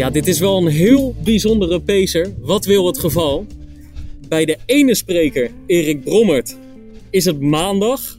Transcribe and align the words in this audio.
Ja, 0.00 0.10
dit 0.10 0.26
is 0.26 0.38
wel 0.38 0.56
een 0.56 0.66
heel 0.66 1.14
bijzondere 1.24 1.80
pacer. 1.80 2.34
Wat 2.38 2.64
wil 2.64 2.86
het 2.86 2.98
geval? 2.98 3.46
Bij 4.28 4.44
de 4.44 4.58
ene 4.66 4.94
spreker, 4.94 5.50
Erik 5.66 6.04
Brommert, 6.04 6.56
is 7.10 7.24
het 7.24 7.40
maandag, 7.40 8.18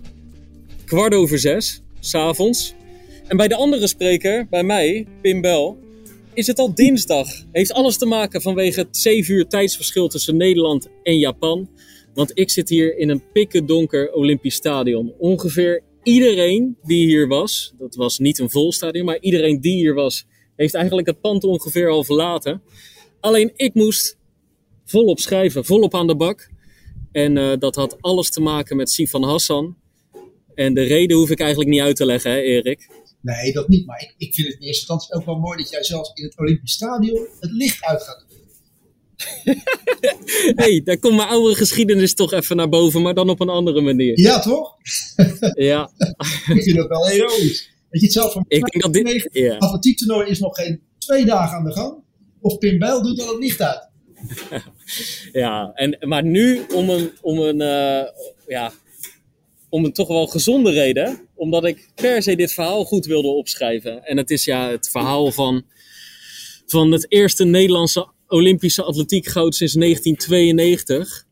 kwart 0.86 1.14
over 1.14 1.39
zes, 1.39 1.82
s'avonds. 2.00 2.73
En 3.28 3.38
bij 3.38 3.47
de 3.47 3.55
andere 3.55 3.88
spreker, 3.88 4.47
bij 4.50 4.64
mij, 4.64 5.07
Pim 5.21 5.41
Bel, 5.41 5.78
is 6.33 6.47
het 6.47 6.59
al 6.59 6.73
dinsdag. 6.75 7.28
Heeft 7.52 7.73
alles 7.73 7.98
te 7.98 8.05
maken 8.05 8.41
vanwege 8.41 8.79
het 8.79 8.98
7 8.98 9.34
uur 9.34 9.48
tijdsverschil 9.48 10.07
tussen 10.07 10.38
Nederland 10.38 10.88
en 11.04 11.18
Japan. 11.18 11.70
Want 12.13 12.32
ik 12.34 12.50
zit 12.50 12.70
hier 12.70 12.98
in 12.98 13.09
een 13.09 13.23
pikken 13.34 13.66
donker 13.66 14.11
Olympisch 14.13 14.55
stadion. 14.55 15.13
Ongeveer 15.18 15.83
iedereen 16.04 16.77
die 16.83 17.05
hier 17.05 17.27
was, 17.27 17.74
dat 17.77 17.96
was 17.96 18.19
niet 18.19 18.39
een 18.39 18.50
vol 18.50 18.71
stadion, 18.71 19.05
maar 19.05 19.19
iedereen 19.19 19.61
die 19.61 19.75
hier 19.75 19.93
was, 19.93 20.25
heeft 20.55 20.73
eigenlijk 20.73 21.07
het 21.07 21.21
pand 21.21 21.43
ongeveer 21.43 21.89
al 21.89 22.04
verlaten. 22.04 22.61
Alleen 23.19 23.51
ik 23.55 23.73
moest 23.73 24.18
volop 24.86 25.19
schrijven, 25.19 25.65
volop 25.65 25.96
aan 25.96 26.07
de 26.07 26.15
bak. 26.15 26.50
En 27.11 27.36
uh, 27.36 27.51
dat 27.60 27.75
had 27.75 28.01
alles 28.01 28.29
te 28.29 28.41
maken 28.41 28.77
met 28.77 28.91
Sifan 28.91 29.24
Hassan. 29.24 29.77
En 30.55 30.74
de 30.74 30.82
reden 30.82 31.18
hoef 31.18 31.29
ik 31.29 31.39
eigenlijk 31.39 31.69
niet 31.69 31.82
uit 31.82 31.96
te 31.96 32.05
leggen, 32.05 32.31
hè, 32.31 32.41
Erik? 32.41 32.89
Nee, 33.22 33.53
dat 33.53 33.67
niet. 33.67 33.86
Maar 33.86 34.02
ik, 34.02 34.14
ik 34.17 34.33
vind 34.33 34.47
het 34.47 34.55
in 34.55 34.66
eerste 34.66 34.81
instantie 34.81 35.14
ook 35.14 35.25
wel 35.25 35.36
mooi 35.36 35.58
dat 35.58 35.69
jij 35.69 35.83
zelfs 35.83 36.11
in 36.14 36.23
het 36.23 36.38
Olympisch 36.38 36.72
Stadion 36.73 37.27
het 37.39 37.52
licht 37.52 37.83
uit 37.83 38.03
gaat 38.03 38.25
doen. 38.30 38.30
hey, 40.61 40.81
daar 40.83 40.97
komt 40.97 41.16
mijn 41.16 41.27
oude 41.27 41.55
geschiedenis 41.55 42.13
toch 42.13 42.33
even 42.33 42.55
naar 42.55 42.69
boven, 42.69 43.02
maar 43.02 43.13
dan 43.13 43.30
op 43.30 43.39
een 43.39 43.49
andere 43.49 43.81
manier. 43.81 44.19
Ja, 44.19 44.39
toch? 44.39 44.75
ja. 45.72 45.91
ik 46.47 46.63
vind 46.63 46.75
dat 46.75 46.88
wel 46.88 47.07
heroïs. 47.07 47.69
Weet 47.92 48.02
je 48.02 48.08
het 48.08 48.11
zelf 48.11 48.34
van 48.34 48.45
ik 48.47 48.66
denk 48.72 48.84
dat 48.84 48.94
dit, 48.94 49.30
ja. 49.31 49.58
atletiektoernooi 49.58 50.30
is 50.30 50.39
nog 50.39 50.56
geen 50.56 50.81
twee 50.97 51.25
dagen 51.25 51.58
aan 51.58 51.64
de 51.64 51.72
gang. 51.72 52.03
Of 52.42 52.58
Pim 52.58 52.80
Bijl 52.80 53.03
doet 53.03 53.22
al 53.22 53.28
het 53.28 53.44
licht 53.44 53.61
uit. 53.61 53.89
ja, 55.44 55.72
en, 55.73 55.97
maar 56.00 56.23
nu 56.23 56.62
om 56.73 56.89
een, 56.89 57.12
om 57.22 57.39
een, 57.39 57.59
uh, 57.62 58.09
ja, 58.47 58.72
om 59.69 59.86
een 59.86 59.94
toch 59.94 60.08
wel 60.08 60.28
gezonde 60.28 60.72
reden. 60.72 61.28
Omdat 61.36 61.66
ik 61.66 61.89
per 61.95 62.22
se 62.23 62.36
dit 62.36 62.53
verhaal 62.53 62.86
goed 62.86 63.06
wilde 63.06 63.28
opschrijven. 63.28 64.06
En 64.06 64.17
het 64.17 64.30
is 64.30 64.45
ja 64.45 64.69
het 64.69 64.89
verhaal 64.89 65.31
van, 65.31 65.66
van 66.66 66.92
het 66.92 67.12
eerste 67.12 67.44
Nederlandse 67.44 68.09
Olympische 68.28 68.84
atletiek 68.84 69.28
goud 69.28 69.56
sinds 69.56 69.73
1992. 69.73 71.25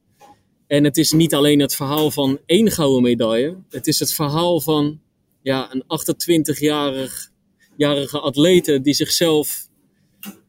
En 0.68 0.84
het 0.84 0.98
is 0.98 1.12
niet 1.12 1.34
alleen 1.34 1.60
het 1.60 1.76
verhaal 1.76 2.12
van 2.12 2.40
één 2.46 2.72
gouden 2.72 3.02
medaille. 3.02 3.58
Het 3.70 3.88
is 3.88 4.00
het 4.00 4.14
verhaal 4.14 4.62
van 4.62 5.00
ja, 5.42 5.74
een 5.74 5.84
28-jarige 5.84 8.20
atlete 8.20 8.82
die 8.82 8.94
zichzelf 8.94 9.68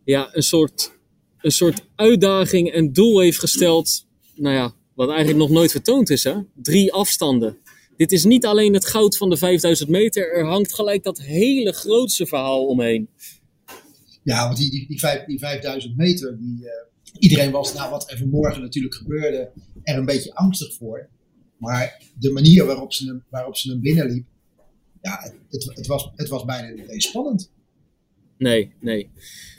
ja, 0.05 0.28
een, 0.32 0.42
soort, 0.42 0.98
een 1.38 1.50
soort 1.50 1.86
uitdaging 1.97 2.72
en 2.72 2.92
doel 2.92 3.20
heeft 3.20 3.38
gesteld. 3.38 4.06
Nou 4.34 4.55
ja, 4.55 4.74
wat 4.94 5.08
eigenlijk 5.08 5.38
nog 5.38 5.50
nooit 5.50 5.70
vertoond 5.70 6.10
is. 6.10 6.24
Hè? 6.24 6.34
Drie 6.55 6.92
afstanden. 6.92 7.58
Dit 7.97 8.12
is 8.12 8.24
niet 8.24 8.47
alleen 8.47 8.74
het 8.74 8.86
goud 8.86 9.16
van 9.16 9.30
de 9.30 9.36
5000 9.36 9.88
meter. 9.88 10.32
Er 10.32 10.47
hangt 10.47 10.74
gelijk 10.74 11.02
dat 11.02 11.20
hele 11.20 11.72
grootste 11.72 12.27
verhaal 12.27 12.66
omheen. 12.66 13.08
Ja, 14.22 14.44
want 14.44 14.58
die, 14.58 14.70
die, 14.70 14.86
die, 14.86 14.98
vijf, 14.98 15.25
die 15.25 15.38
5000 15.38 15.97
meter, 15.97 16.38
die, 16.38 16.58
uh, 16.60 16.69
iedereen 17.19 17.50
was 17.50 17.75
na 17.75 17.91
wat 17.91 18.10
er 18.10 18.19
vanmorgen 18.19 18.62
natuurlijk 18.62 18.94
gebeurde 18.94 19.52
er 19.82 19.97
een 19.97 20.04
beetje 20.04 20.34
angstig 20.34 20.75
voor. 20.75 21.08
Maar 21.56 22.02
de 22.19 22.30
manier 22.30 22.66
waarop 22.66 22.92
ze 22.92 23.06
hem, 23.06 23.25
waarop 23.30 23.56
ze 23.56 23.70
hem 23.70 23.80
binnenliep, 23.80 24.27
ja, 25.02 25.32
het, 25.48 25.70
het, 25.74 25.86
was, 25.86 26.10
het 26.14 26.28
was 26.28 26.44
bijna 26.44 26.68
niet 26.68 26.88
eens 26.88 27.08
spannend. 27.08 27.50
Nee, 28.38 28.72
nee. 28.80 29.10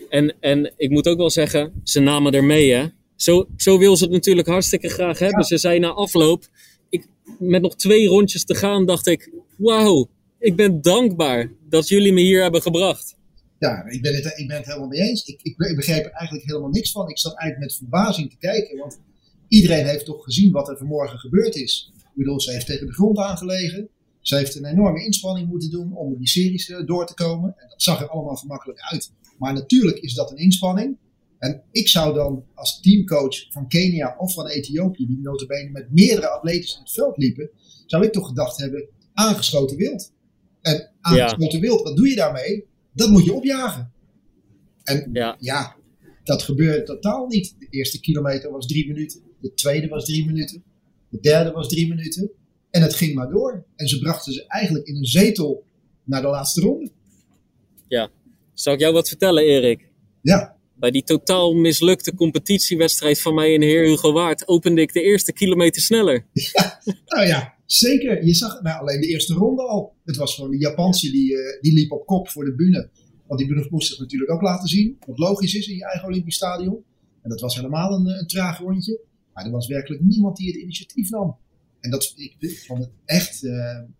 En, 0.09 0.35
en 0.39 0.73
ik 0.77 0.89
moet 0.89 1.07
ook 1.07 1.17
wel 1.17 1.29
zeggen, 1.29 1.81
ze 1.83 1.99
namen 1.99 2.33
er 2.33 2.43
mee, 2.43 2.71
hè. 2.71 2.85
Zo, 3.15 3.47
zo 3.57 3.77
wil 3.77 3.97
ze 3.97 4.03
het 4.03 4.13
natuurlijk 4.13 4.47
hartstikke 4.47 4.89
graag 4.89 5.19
hebben. 5.19 5.43
Ze 5.43 5.57
zei 5.57 5.79
na 5.79 5.89
afloop, 5.89 6.47
ik, 6.89 7.07
met 7.39 7.61
nog 7.61 7.75
twee 7.75 8.07
rondjes 8.07 8.45
te 8.45 8.55
gaan, 8.55 8.85
dacht 8.85 9.07
ik... 9.07 9.31
Wauw, 9.57 10.09
ik 10.39 10.55
ben 10.55 10.81
dankbaar 10.81 11.51
dat 11.69 11.87
jullie 11.87 12.13
me 12.13 12.21
hier 12.21 12.41
hebben 12.41 12.61
gebracht. 12.61 13.15
Ja, 13.59 13.85
ik 13.85 14.01
ben 14.01 14.15
het, 14.15 14.33
ik 14.35 14.47
ben 14.47 14.57
het 14.57 14.65
helemaal 14.65 14.87
mee 14.87 14.99
eens. 14.99 15.25
Ik, 15.25 15.39
ik, 15.41 15.57
ik 15.57 15.75
begreep 15.75 16.05
er 16.05 16.11
eigenlijk 16.11 16.47
helemaal 16.47 16.69
niks 16.69 16.91
van. 16.91 17.09
Ik 17.09 17.17
zat 17.17 17.37
eigenlijk 17.37 17.71
met 17.71 17.77
verbazing 17.77 18.29
te 18.29 18.37
kijken. 18.37 18.77
Want 18.77 18.99
iedereen 19.47 19.85
heeft 19.85 20.05
toch 20.05 20.23
gezien 20.23 20.51
wat 20.51 20.69
er 20.69 20.77
vanmorgen 20.77 21.19
gebeurd 21.19 21.55
is. 21.55 21.91
Ik 21.97 22.11
bedoel, 22.13 22.41
ze 22.41 22.51
heeft 22.51 22.65
tegen 22.65 22.85
de 22.85 22.93
grond 22.93 23.17
aangelegen. 23.17 23.89
Ze 24.21 24.35
heeft 24.35 24.55
een 24.55 24.65
enorme 24.65 25.05
inspanning 25.05 25.47
moeten 25.47 25.69
doen 25.69 25.95
om 25.95 26.17
die 26.17 26.27
series 26.27 26.69
uh, 26.69 26.85
door 26.85 27.05
te 27.05 27.13
komen. 27.13 27.53
En 27.57 27.67
dat 27.69 27.81
zag 27.81 28.01
er 28.01 28.09
allemaal 28.09 28.35
gemakkelijk 28.35 28.79
uit. 28.79 29.11
Maar 29.37 29.53
natuurlijk 29.53 29.97
is 29.97 30.13
dat 30.13 30.31
een 30.31 30.37
inspanning. 30.37 30.97
En 31.37 31.63
ik 31.71 31.87
zou 31.87 32.13
dan 32.13 32.45
als 32.53 32.81
teamcoach 32.81 33.51
van 33.51 33.67
Kenia 33.67 34.15
of 34.17 34.33
van 34.33 34.47
Ethiopië, 34.47 35.07
die 35.07 35.19
notabene 35.21 35.69
met 35.69 35.91
meerdere 35.91 36.29
atleten 36.29 36.75
in 36.75 36.81
het 36.81 36.91
veld 36.91 37.17
liepen, 37.17 37.49
zou 37.85 38.05
ik 38.05 38.11
toch 38.11 38.27
gedacht 38.27 38.57
hebben, 38.57 38.87
aangeschoten 39.13 39.77
wild. 39.77 40.13
En 40.61 40.91
aangeschoten 41.01 41.59
ja. 41.59 41.65
wild, 41.65 41.81
wat 41.81 41.95
doe 41.95 42.09
je 42.09 42.15
daarmee? 42.15 42.65
Dat 42.93 43.09
moet 43.09 43.25
je 43.25 43.33
opjagen. 43.33 43.91
En 44.83 45.09
ja. 45.13 45.37
ja, 45.39 45.75
dat 46.23 46.43
gebeurde 46.43 46.83
totaal 46.83 47.27
niet. 47.27 47.55
De 47.59 47.67
eerste 47.69 47.99
kilometer 47.99 48.51
was 48.51 48.67
drie 48.67 48.87
minuten. 48.87 49.21
De 49.39 49.53
tweede 49.53 49.87
was 49.87 50.05
drie 50.05 50.25
minuten. 50.25 50.63
De 51.09 51.19
derde 51.19 51.51
was 51.51 51.67
drie 51.67 51.87
minuten. 51.87 52.31
En 52.71 52.81
het 52.81 52.95
ging 52.95 53.13
maar 53.13 53.29
door. 53.29 53.65
En 53.75 53.87
ze 53.87 53.99
brachten 53.99 54.33
ze 54.33 54.47
eigenlijk 54.47 54.87
in 54.87 54.95
een 54.95 55.05
zetel 55.05 55.63
naar 56.03 56.21
de 56.21 56.27
laatste 56.27 56.61
ronde. 56.61 56.91
Ja. 57.87 58.09
Zal 58.53 58.73
ik 58.73 58.79
jou 58.79 58.93
wat 58.93 59.07
vertellen, 59.07 59.43
Erik? 59.43 59.89
Ja. 60.21 60.55
Bij 60.75 60.91
die 60.91 61.03
totaal 61.03 61.53
mislukte 61.53 62.15
competitiewedstrijd 62.15 63.21
van 63.21 63.33
mij 63.33 63.53
in 63.53 63.61
Heer 63.61 63.87
Hugo 63.87 64.11
Waard 64.11 64.47
opende 64.47 64.81
ik 64.81 64.93
de 64.93 65.01
eerste 65.01 65.33
kilometer 65.33 65.81
sneller. 65.81 66.25
Ja, 66.53 66.81
nou 67.05 67.27
ja, 67.27 67.53
zeker. 67.65 68.25
Je 68.25 68.33
zag 68.33 68.61
nou, 68.61 68.79
alleen 68.79 69.01
de 69.01 69.07
eerste 69.07 69.33
ronde 69.33 69.61
al. 69.61 69.93
Het 70.05 70.15
was 70.15 70.35
gewoon 70.35 70.51
die 70.51 70.59
Japanse 70.59 71.11
die, 71.11 71.31
uh, 71.31 71.61
die 71.61 71.73
liep 71.73 71.91
op 71.91 72.05
kop 72.05 72.29
voor 72.29 72.45
de 72.45 72.55
bühne. 72.55 72.89
Want 73.27 73.39
die 73.39 73.67
moest 73.69 73.87
zich 73.87 73.99
natuurlijk 73.99 74.31
ook 74.31 74.41
laten 74.41 74.67
zien. 74.67 74.97
Wat 75.05 75.17
logisch 75.17 75.53
is 75.53 75.67
in 75.67 75.75
je 75.75 75.85
eigen 75.85 76.07
Olympisch 76.07 76.35
stadion. 76.35 76.83
En 77.21 77.29
dat 77.29 77.41
was 77.41 77.55
helemaal 77.55 77.91
een, 77.91 78.07
een 78.07 78.27
traag 78.27 78.59
rondje. 78.59 78.99
Maar 79.33 79.45
er 79.45 79.51
was 79.51 79.67
werkelijk 79.67 80.01
niemand 80.03 80.37
die 80.37 80.47
het 80.47 80.61
initiatief 80.61 81.09
nam. 81.09 81.37
En 81.81 81.91
dat, 81.91 82.13
ik, 82.15 82.35
ik 82.39 82.59
vond 82.59 82.79
het 82.79 82.91
echt, 83.05 83.39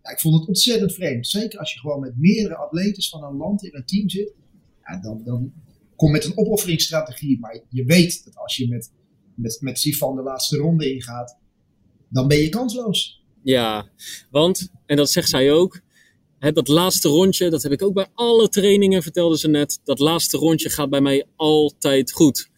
ja, 0.02 0.10
ik 0.10 0.20
vond 0.20 0.34
het 0.38 0.48
ontzettend 0.48 0.94
vreemd. 0.94 1.28
Zeker 1.28 1.58
als 1.58 1.72
je 1.72 1.78
gewoon 1.78 2.00
met 2.00 2.16
meerdere 2.16 2.56
atleten 2.56 3.02
van 3.02 3.24
een 3.24 3.36
land 3.36 3.64
in 3.64 3.74
een 3.74 3.84
team 3.84 4.08
zit. 4.08 4.34
Ja, 4.84 5.00
dan, 5.00 5.22
dan 5.24 5.52
kom 5.96 6.10
met 6.10 6.24
een 6.24 6.36
opofferingsstrategie. 6.36 7.38
Maar 7.38 7.60
je 7.68 7.84
weet 7.84 8.24
dat 8.24 8.36
als 8.36 8.56
je 8.56 8.68
met, 8.68 8.92
met, 9.34 9.58
met 9.60 9.78
Sifan 9.78 10.16
de 10.16 10.22
laatste 10.22 10.56
ronde 10.56 10.92
ingaat, 10.94 11.38
dan 12.08 12.28
ben 12.28 12.38
je 12.38 12.48
kansloos. 12.48 13.24
Ja, 13.42 13.88
want, 14.30 14.72
en 14.86 14.96
dat 14.96 15.10
zegt 15.10 15.28
zij 15.28 15.52
ook, 15.52 15.80
hè, 16.38 16.52
dat 16.52 16.68
laatste 16.68 17.08
rondje, 17.08 17.50
dat 17.50 17.62
heb 17.62 17.72
ik 17.72 17.82
ook 17.82 17.94
bij 17.94 18.06
alle 18.14 18.48
trainingen, 18.48 19.02
vertelde 19.02 19.38
ze 19.38 19.48
net, 19.48 19.80
dat 19.84 19.98
laatste 19.98 20.36
rondje 20.36 20.70
gaat 20.70 20.90
bij 20.90 21.00
mij 21.00 21.26
altijd 21.36 22.12
goed. 22.12 22.50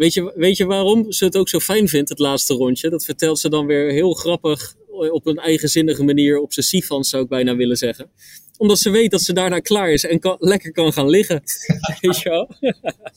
Weet 0.00 0.14
je, 0.14 0.32
weet 0.36 0.56
je 0.56 0.66
waarom 0.66 1.12
ze 1.12 1.24
het 1.24 1.36
ook 1.36 1.48
zo 1.48 1.58
fijn 1.58 1.88
vindt, 1.88 2.08
het 2.08 2.18
laatste 2.18 2.54
rondje? 2.54 2.90
Dat 2.90 3.04
vertelt 3.04 3.38
ze 3.38 3.48
dan 3.48 3.66
weer 3.66 3.92
heel 3.92 4.12
grappig 4.12 4.76
op 4.88 5.26
een 5.26 5.38
eigenzinnige 5.38 6.02
manier, 6.02 6.38
obsessief 6.38 6.86
zou 6.86 7.22
ik 7.22 7.28
bijna 7.28 7.56
willen 7.56 7.76
zeggen. 7.76 8.10
Omdat 8.56 8.78
ze 8.78 8.90
weet 8.90 9.10
dat 9.10 9.22
ze 9.22 9.32
daarna 9.32 9.58
klaar 9.58 9.92
is 9.92 10.04
en 10.04 10.18
kan, 10.18 10.36
lekker 10.38 10.72
kan 10.72 10.92
gaan 10.92 11.08
liggen. 11.08 11.42
weet 12.00 12.20
je 12.20 12.28
wel? 12.28 12.50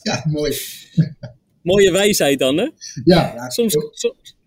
ja, 0.02 0.26
mooi. 0.30 0.58
Mooie 1.62 1.92
wijsheid 1.92 2.40
dan, 2.40 2.58
hè? 2.58 2.70
Ja, 3.04 3.34
ja 3.36 3.50
soms, 3.50 3.76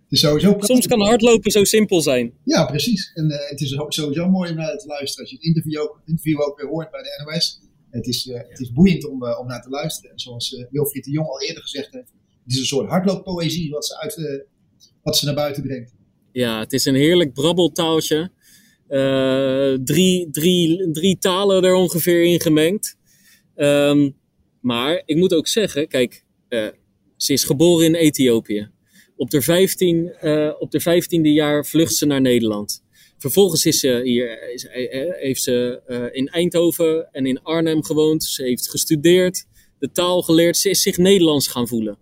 is 0.08 0.20
sowieso 0.20 0.56
soms 0.58 0.86
kan 0.86 1.00
hardlopen 1.00 1.50
zo 1.50 1.64
simpel 1.64 2.00
zijn. 2.00 2.32
Ja, 2.44 2.64
precies. 2.64 3.10
En 3.14 3.30
uh, 3.30 3.48
het 3.48 3.60
is 3.60 3.76
sowieso 3.88 4.28
mooi 4.28 4.50
om 4.50 4.56
naar 4.56 4.78
te 4.78 4.86
luisteren 4.86 5.20
als 5.20 5.30
je 5.30 5.36
het 5.36 5.44
interview 5.44 5.80
ook, 5.80 6.00
interview 6.04 6.40
ook 6.40 6.60
weer 6.60 6.68
hoort 6.68 6.90
bij 6.90 7.02
de 7.02 7.24
NOS. 7.24 7.60
Het 7.90 8.06
is, 8.06 8.26
uh, 8.26 8.36
het 8.48 8.60
is 8.60 8.72
boeiend 8.72 9.08
om, 9.08 9.24
uh, 9.24 9.38
om 9.38 9.46
naar 9.46 9.62
te 9.62 9.68
luisteren. 9.68 10.10
En 10.10 10.18
zoals 10.18 10.66
Wilfried 10.70 11.04
de 11.04 11.10
Jong 11.10 11.28
al 11.28 11.42
eerder 11.42 11.62
gezegd 11.62 11.92
heeft, 11.92 12.14
het 12.46 12.54
is 12.54 12.58
een 12.58 12.66
soort 12.66 12.88
hardlooppoëzie 12.88 13.70
wat 13.70 13.86
ze, 13.86 14.00
uit, 14.00 14.44
wat 15.02 15.16
ze 15.16 15.24
naar 15.24 15.34
buiten 15.34 15.62
brengt. 15.62 15.94
Ja, 16.32 16.58
het 16.58 16.72
is 16.72 16.84
een 16.84 16.94
heerlijk 16.94 17.32
brabbeltaaltje. 17.32 18.30
drie, 19.84 20.30
drie, 20.30 20.90
drie 20.90 21.18
talen 21.18 21.64
er 21.64 21.74
ongeveer 21.74 22.24
in 22.24 22.40
gemengd. 22.40 22.96
Um, 23.56 24.16
maar 24.60 25.02
ik 25.04 25.16
moet 25.16 25.34
ook 25.34 25.46
zeggen, 25.48 25.88
kijk, 25.88 26.24
ze 27.16 27.32
is 27.32 27.44
geboren 27.44 27.86
in 27.86 27.94
Ethiopië. 27.94 28.70
Op 29.16 29.30
de, 29.30 29.42
15, 29.42 30.16
uh, 30.22 30.52
op 30.58 30.70
de 30.70 30.80
15e 30.80 31.20
jaar 31.20 31.66
vlucht 31.66 31.94
ze 31.94 32.06
naar 32.06 32.20
Nederland. 32.20 32.84
Vervolgens 33.18 33.66
is 33.66 33.80
ze 33.80 34.00
hier, 34.04 34.52
is, 34.52 34.66
heeft 35.20 35.42
ze 35.42 35.80
uh, 35.88 36.04
in 36.10 36.28
Eindhoven 36.28 37.08
en 37.12 37.26
in 37.26 37.42
Arnhem 37.42 37.84
gewoond. 37.84 38.24
Ze 38.24 38.42
heeft 38.42 38.70
gestudeerd, 38.70 39.46
de 39.78 39.90
taal 39.90 40.22
geleerd. 40.22 40.56
Ze 40.56 40.70
is 40.70 40.82
zich 40.82 40.96
Nederlands 40.96 41.48
gaan 41.48 41.68
voelen. 41.68 41.98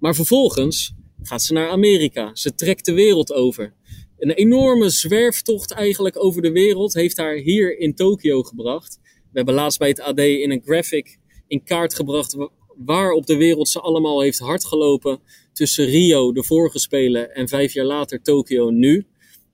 Maar 0.00 0.14
vervolgens 0.14 0.94
gaat 1.22 1.42
ze 1.42 1.52
naar 1.52 1.68
Amerika. 1.68 2.30
Ze 2.34 2.54
trekt 2.54 2.84
de 2.84 2.92
wereld 2.92 3.32
over. 3.32 3.74
Een 4.18 4.30
enorme 4.30 4.90
zwerftocht 4.90 5.72
eigenlijk 5.72 6.24
over 6.24 6.42
de 6.42 6.50
wereld 6.50 6.94
heeft 6.94 7.16
haar 7.16 7.36
hier 7.36 7.78
in 7.78 7.94
Tokio 7.94 8.42
gebracht. 8.42 8.98
We 9.02 9.42
hebben 9.42 9.54
laatst 9.54 9.78
bij 9.78 9.88
het 9.88 10.00
AD 10.00 10.18
in 10.18 10.50
een 10.50 10.62
graphic 10.64 11.18
in 11.46 11.64
kaart 11.64 11.94
gebracht 11.94 12.36
waar 12.76 13.10
op 13.10 13.26
de 13.26 13.36
wereld 13.36 13.68
ze 13.68 13.80
allemaal 13.80 14.20
heeft 14.20 14.38
hardgelopen 14.38 15.20
tussen 15.52 15.84
Rio, 15.84 16.32
de 16.32 16.44
vorige 16.44 16.78
Spelen, 16.78 17.34
en 17.34 17.48
vijf 17.48 17.72
jaar 17.72 17.84
later 17.84 18.22
Tokio 18.22 18.70
nu. 18.70 19.06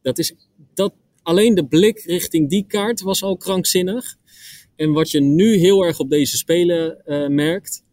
Dat 0.02 0.18
is, 0.18 0.34
dat, 0.74 0.94
alleen 1.22 1.54
de 1.54 1.66
blik 1.66 1.98
richting 1.98 2.50
die 2.50 2.64
kaart 2.66 3.00
was 3.00 3.22
al 3.22 3.36
krankzinnig. 3.36 4.16
En 4.76 4.92
wat 4.92 5.10
je 5.10 5.20
nu 5.20 5.54
heel 5.54 5.84
erg 5.84 5.98
op 5.98 6.10
deze 6.10 6.36
Spelen 6.36 7.02
uh, 7.06 7.28
merkt, 7.28 7.84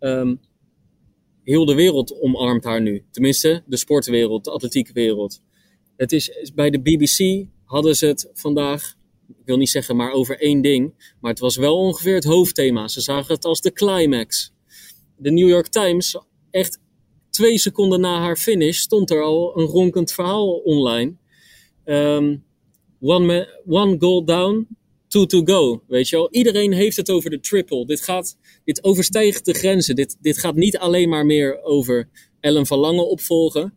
um, 0.00 0.40
heel 1.48 1.64
de 1.64 1.74
wereld 1.74 2.20
omarmt 2.20 2.64
haar 2.64 2.80
nu. 2.80 3.04
Tenminste, 3.10 3.62
de 3.66 3.76
sportwereld, 3.76 4.44
de 4.44 4.50
atletieke 4.50 4.92
wereld. 4.92 5.42
Het 5.96 6.12
is, 6.12 6.52
bij 6.54 6.70
de 6.70 6.80
BBC 6.80 7.48
hadden 7.64 7.96
ze 7.96 8.06
het 8.06 8.30
vandaag, 8.32 8.94
ik 9.28 9.44
wil 9.44 9.56
niet 9.56 9.70
zeggen 9.70 9.96
maar 9.96 10.12
over 10.12 10.40
één 10.40 10.62
ding, 10.62 11.12
maar 11.20 11.30
het 11.30 11.40
was 11.40 11.56
wel 11.56 11.76
ongeveer 11.76 12.14
het 12.14 12.24
hoofdthema. 12.24 12.88
Ze 12.88 13.00
zagen 13.00 13.34
het 13.34 13.44
als 13.44 13.60
de 13.60 13.72
climax. 13.72 14.52
De 15.16 15.30
New 15.30 15.48
York 15.48 15.66
Times, 15.66 16.18
echt 16.50 16.80
twee 17.30 17.58
seconden 17.58 18.00
na 18.00 18.20
haar 18.20 18.36
finish, 18.36 18.78
stond 18.78 19.10
er 19.10 19.22
al 19.22 19.58
een 19.58 19.66
ronkend 19.66 20.12
verhaal 20.12 20.54
online. 20.54 21.16
Um, 21.84 22.44
one, 23.00 23.62
one 23.66 23.96
goal 23.98 24.24
down, 24.24 24.68
two 25.08 25.26
to 25.26 25.42
go. 25.44 25.82
Weet 25.86 26.08
je 26.08 26.16
wel, 26.16 26.30
iedereen 26.30 26.72
heeft 26.72 26.96
het 26.96 27.10
over 27.10 27.30
de 27.30 27.40
triple. 27.40 27.86
Dit, 27.86 28.00
gaat, 28.00 28.36
dit 28.64 28.84
overstijgt 28.84 29.44
de 29.44 29.54
grenzen. 29.54 29.96
Dit, 29.96 30.16
dit 30.20 30.38
gaat 30.38 30.54
niet 30.54 30.78
alleen 30.78 31.08
maar 31.08 31.26
meer 31.26 31.62
over 31.62 32.08
Ellen 32.40 32.66
van 32.66 32.78
Lange 32.78 33.02
opvolgen. 33.02 33.74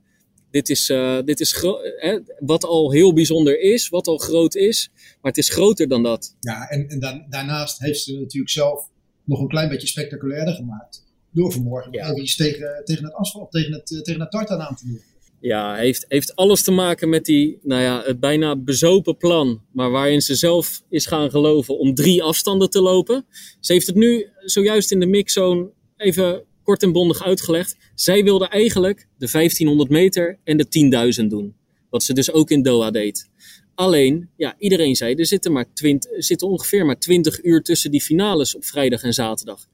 Dit 0.51 0.69
is, 0.69 0.89
uh, 0.89 1.19
dit 1.25 1.39
is 1.39 1.61
hè, 1.97 2.19
wat 2.39 2.63
al 2.63 2.91
heel 2.91 3.13
bijzonder 3.13 3.59
is, 3.59 3.89
wat 3.89 4.07
al 4.07 4.17
groot 4.17 4.55
is, 4.55 4.89
maar 4.93 5.31
het 5.31 5.37
is 5.37 5.49
groter 5.49 5.87
dan 5.87 6.03
dat. 6.03 6.35
Ja, 6.39 6.69
en, 6.69 6.87
en 6.87 6.99
dan, 6.99 7.25
daarnaast 7.29 7.79
heeft 7.79 8.01
ze 8.01 8.19
natuurlijk 8.19 8.51
zelf 8.51 8.89
nog 9.23 9.39
een 9.39 9.47
klein 9.47 9.69
beetje 9.69 9.87
spectaculairder 9.87 10.53
gemaakt. 10.53 11.03
Door 11.31 11.51
vanmorgen 11.51 11.91
ja. 11.91 12.11
even 12.11 12.35
tegen, 12.35 12.81
tegen 12.85 13.03
het 13.03 13.13
asfalt, 13.13 13.51
tegen 13.51 13.73
het, 13.73 13.87
tegen 14.03 14.19
het 14.19 14.31
tartan 14.31 14.59
aan 14.59 14.75
te 14.75 14.85
doen. 14.85 15.01
Ja, 15.41 15.75
heeft, 15.75 16.05
heeft 16.07 16.35
alles 16.35 16.63
te 16.63 16.71
maken 16.71 17.09
met 17.09 17.25
die, 17.25 17.59
nou 17.63 17.81
ja, 17.81 18.01
het 18.05 18.19
bijna 18.19 18.55
bezopen 18.55 19.17
plan. 19.17 19.61
Maar 19.71 19.91
waarin 19.91 20.21
ze 20.21 20.35
zelf 20.35 20.83
is 20.89 21.05
gaan 21.05 21.29
geloven 21.29 21.79
om 21.79 21.95
drie 21.95 22.23
afstanden 22.23 22.69
te 22.69 22.81
lopen. 22.81 23.25
Ze 23.59 23.73
heeft 23.73 23.87
het 23.87 23.95
nu 23.95 24.27
zojuist 24.39 24.91
in 24.91 24.99
de 24.99 25.05
mixzone 25.05 25.71
even 25.97 26.43
kort 26.63 26.83
en 26.83 26.91
bondig 26.91 27.23
uitgelegd. 27.23 27.77
Zij 27.95 28.23
wilde 28.23 28.47
eigenlijk 28.47 29.07
de 29.17 29.29
1500 29.31 29.89
meter 29.89 30.39
en 30.43 30.57
de 30.57 31.13
10.000 31.21 31.27
doen. 31.27 31.55
Wat 31.89 32.03
ze 32.03 32.13
dus 32.13 32.31
ook 32.31 32.49
in 32.49 32.61
Doha 32.61 32.91
deed. 32.91 33.29
Alleen, 33.75 34.29
ja, 34.37 34.55
iedereen 34.57 34.95
zei, 34.95 35.15
er 35.15 35.25
zitten, 35.25 35.51
maar 35.51 35.73
20, 35.73 36.11
zitten 36.17 36.47
ongeveer 36.47 36.85
maar 36.85 36.99
20 36.99 37.43
uur 37.43 37.61
tussen 37.61 37.91
die 37.91 38.01
finales 38.01 38.55
op 38.55 38.65
vrijdag 38.65 39.03
en 39.03 39.13
zaterdag. 39.13 39.67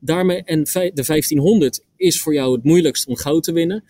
Daarmee, 0.00 0.42
en 0.42 0.64
de 0.64 1.04
1500 1.06 1.84
is 1.96 2.20
voor 2.20 2.34
jou 2.34 2.54
het 2.54 2.64
moeilijkst 2.64 3.06
om 3.06 3.16
goud 3.16 3.42
te 3.42 3.52
winnen. 3.52 3.84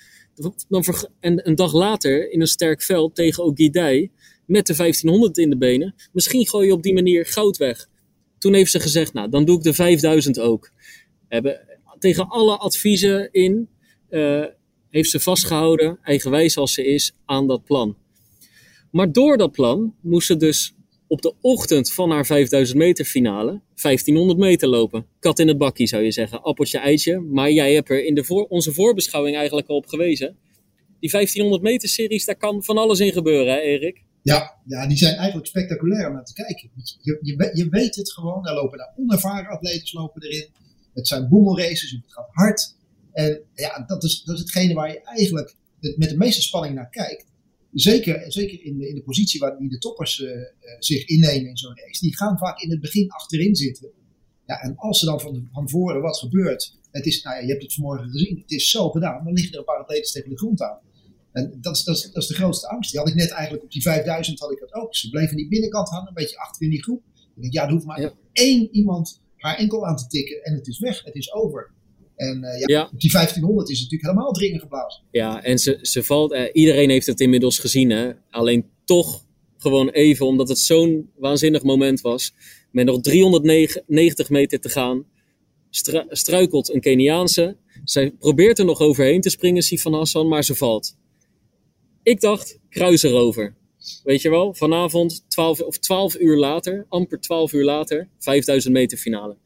En 1.21 1.49
een 1.49 1.55
dag 1.55 1.73
later 1.73 2.31
in 2.31 2.41
een 2.41 2.47
sterk 2.47 2.83
veld 2.83 3.15
tegen 3.15 3.45
Ogidai 3.45 4.11
met 4.47 4.67
de 4.67 4.77
1500 4.77 5.39
in 5.39 5.51
de 5.51 5.57
benen. 5.57 5.95
Misschien 6.13 6.47
gooi 6.47 6.67
je 6.67 6.73
op 6.73 6.83
die 6.83 6.95
manier 6.95 7.27
goud 7.27 7.57
weg. 7.57 7.89
Toen 8.39 8.55
heeft 8.55 8.71
ze 8.71 8.81
gezegd, 8.81 9.13
nou, 9.13 9.31
dan 9.31 9.45
doe 9.45 9.57
ik 9.57 9.63
de 9.63 9.75
5000 9.75 10.41
ook. 10.41 10.71
Hebben, 11.29 11.61
tegen 11.99 12.29
alle 12.29 12.57
adviezen 12.57 13.33
in 13.33 13.69
uh, 14.11 14.45
heeft 14.91 15.11
ze 15.11 15.21
vastgehouden, 15.21 15.99
eigenwijs 16.03 16.57
als 16.57 16.73
ze 16.75 16.87
is, 16.87 17.13
aan 17.25 17.47
dat 17.47 17.65
plan. 17.65 17.97
Maar 18.91 19.13
door 19.13 19.37
dat 19.37 19.53
plan 19.53 19.95
moest 20.01 20.27
ze 20.27 20.37
dus 20.37 20.75
op 21.15 21.23
de 21.23 21.35
ochtend 21.41 21.93
van 21.93 22.11
haar 22.11 22.27
5000 22.27 22.79
meter 22.79 23.05
finale 23.05 23.61
1500 23.83 24.39
meter 24.39 24.69
lopen. 24.69 25.07
Kat 25.21 25.39
in 25.39 25.49
het 25.49 25.59
bakkie 25.59 25.87
zou 25.87 26.03
je 26.03 26.11
zeggen, 26.11 26.43
appeltje 26.43 26.79
eitje. 26.79 27.21
Maar 27.21 27.51
jij 27.51 27.75
hebt 27.75 27.91
er 27.91 28.05
in 28.05 28.15
de 28.15 28.25
voor, 28.25 28.47
onze 28.47 28.73
voorbeschouwing 28.73 29.37
eigenlijk 29.37 29.69
al 29.69 29.77
op 29.77 29.87
gewezen. 29.87 30.37
Die 31.01 31.11
1500 31.11 31.63
meter 31.63 31.89
series, 31.89 32.25
daar 32.25 32.37
kan 32.37 32.65
van 32.65 32.79
alles 32.79 33.01
in 33.01 33.13
gebeuren, 33.13 33.55
hè 33.55 33.61
Erik? 33.61 34.03
Ja, 34.23 34.61
ja, 34.67 34.87
die 34.87 34.97
zijn 34.97 35.15
eigenlijk 35.15 35.47
spectaculair 35.47 36.07
om 36.09 36.13
naar 36.13 36.25
te 36.25 36.33
kijken. 36.33 36.71
Je, 37.01 37.19
je, 37.21 37.51
je 37.53 37.69
weet 37.69 37.95
het 37.95 38.13
gewoon, 38.13 38.47
er 38.47 38.55
lopen 38.55 38.79
daar 38.79 38.95
onervaren 38.97 39.51
atleten 39.51 39.99
lopen 40.01 40.23
erin. 40.23 40.49
Het 40.95 41.09
zijn 41.09 41.29
boemelraces, 41.29 41.91
het 41.91 42.13
gaat 42.13 42.29
hard. 42.31 42.77
En 43.13 43.41
ja, 43.55 43.85
dat 43.87 44.05
is, 44.05 44.23
dat 44.23 44.35
is 44.35 44.41
hetgene 44.41 44.75
waar 44.75 44.91
je 44.91 45.03
eigenlijk 45.03 45.55
met 45.97 46.09
de 46.09 46.17
meeste 46.17 46.43
spanning 46.43 46.75
naar 46.75 46.91
kijkt. 46.91 47.33
Zeker, 47.75 48.33
zeker 48.33 48.65
in, 48.65 48.79
de, 48.79 48.89
in 48.89 48.95
de 48.95 49.03
positie 49.03 49.41
waar 49.41 49.59
die 49.59 49.69
de 49.69 49.79
toppers 49.79 50.19
uh, 50.19 50.31
zich 50.79 51.05
innemen 51.05 51.49
in 51.49 51.57
zo'n 51.57 51.79
race. 51.79 52.01
Die 52.01 52.17
gaan 52.17 52.39
vaak 52.39 52.61
in 52.61 52.71
het 52.71 52.81
begin 52.81 53.11
achterin 53.11 53.55
zitten. 53.55 53.91
Ja, 54.47 54.61
en 54.61 54.77
als 54.77 55.01
er 55.01 55.07
dan 55.07 55.21
van, 55.21 55.49
van 55.53 55.69
voren 55.69 56.01
wat 56.01 56.19
gebeurt. 56.19 56.77
Het 56.91 57.07
is, 57.07 57.23
nou 57.23 57.37
ja, 57.37 57.43
je 57.43 57.49
hebt 57.49 57.63
het 57.63 57.75
vanmorgen 57.75 58.11
gezien. 58.11 58.39
Het 58.39 58.51
is 58.51 58.71
zo 58.71 58.91
gedaan. 58.91 59.25
Dan 59.25 59.33
liggen 59.33 59.53
er 59.53 59.59
een 59.59 59.65
paar 59.65 59.83
atleten 59.83 60.13
tegen 60.13 60.31
de 60.31 60.39
grond 60.39 60.63
aan. 60.63 60.79
En 61.33 61.59
dat 61.61 61.77
is, 61.77 61.85
dat, 61.85 61.97
is, 61.97 62.03
dat 62.03 62.23
is 62.23 62.29
de 62.29 62.35
grootste 62.35 62.69
angst. 62.69 62.91
Die 62.91 63.01
had 63.01 63.09
ik 63.09 63.15
net 63.15 63.31
eigenlijk 63.31 63.65
op 63.65 63.73
die 63.73 63.83
5000 63.83 64.41
had 64.41 64.53
ik 64.53 64.59
dat 64.59 64.73
ook. 64.73 64.97
Ze 64.97 65.11
bleven 65.11 65.37
die 65.37 65.49
binnenkant 65.49 65.89
hangen, 65.89 66.09
een 66.09 66.15
beetje 66.15 66.39
achter 66.39 66.63
in 66.63 66.71
die 66.71 66.83
groep. 66.83 67.03
Ik 67.37 67.43
denk, 67.43 67.53
ja, 67.53 67.67
er 67.67 67.73
hoeft 67.73 67.85
maar 67.85 68.01
ja. 68.01 68.13
één 68.33 68.69
iemand 68.73 69.23
haar 69.37 69.57
enkel 69.57 69.87
aan 69.87 69.97
te 69.97 70.07
tikken 70.07 70.43
en 70.43 70.55
het 70.55 70.67
is 70.67 70.79
weg. 70.79 71.05
Het 71.05 71.15
is 71.15 71.33
over. 71.33 71.74
En 72.17 72.45
uh, 72.45 72.67
ja, 72.67 72.91
die 72.97 73.11
1500 73.11 73.71
is 73.71 73.83
natuurlijk 73.83 74.11
helemaal 74.11 74.33
dringen 74.33 74.61
geblazen. 74.61 75.03
Ja, 75.11 75.43
en 75.43 75.59
ze, 75.59 75.79
ze 75.83 76.03
valt, 76.03 76.33
eh, 76.33 76.43
iedereen 76.53 76.91
heeft 76.91 77.07
het 77.07 77.21
inmiddels 77.21 77.59
gezien. 77.59 77.91
Hè? 77.91 78.13
Alleen 78.31 78.67
toch 78.85 79.25
gewoon 79.57 79.89
even, 79.89 80.27
omdat 80.27 80.49
het 80.49 80.59
zo'n 80.59 81.11
waanzinnig 81.17 81.63
moment 81.63 82.01
was. 82.01 82.35
Met 82.71 82.87
nog 82.87 83.01
390 83.01 84.29
meter 84.31 84.61
te 84.61 84.69
gaan, 84.69 85.07
stru 85.71 86.05
struikelt 86.09 86.75
een 86.75 86.81
Keniaanse. 86.81 87.57
Zij 87.85 88.11
probeert 88.11 88.59
er 88.59 88.65
nog 88.65 88.81
overheen 88.81 89.21
te 89.21 89.31
springen, 89.31 89.63
Sifan 89.63 89.95
Hassan, 89.95 90.29
maar 90.29 90.45
ze 90.45 90.55
valt. 90.55 90.97
Ik 92.03 92.21
dacht, 92.21 92.59
kruis 92.69 93.03
erover. 93.03 93.57
Weet 94.03 94.23
je 94.23 94.31
wel, 94.31 94.55
vanavond 94.55 95.25
12, 95.29 95.61
of 95.61 95.79
12 95.79 96.19
uur 96.19 96.37
later, 96.37 96.87
amper 96.89 97.21
12 97.21 97.53
uur 97.53 97.65
later, 97.65 98.09
5000 98.19 98.75
meter 98.75 98.99
finale. 98.99 99.37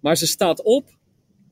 Maar 0.00 0.16
ze 0.16 0.26
staat 0.26 0.62
op 0.62 0.95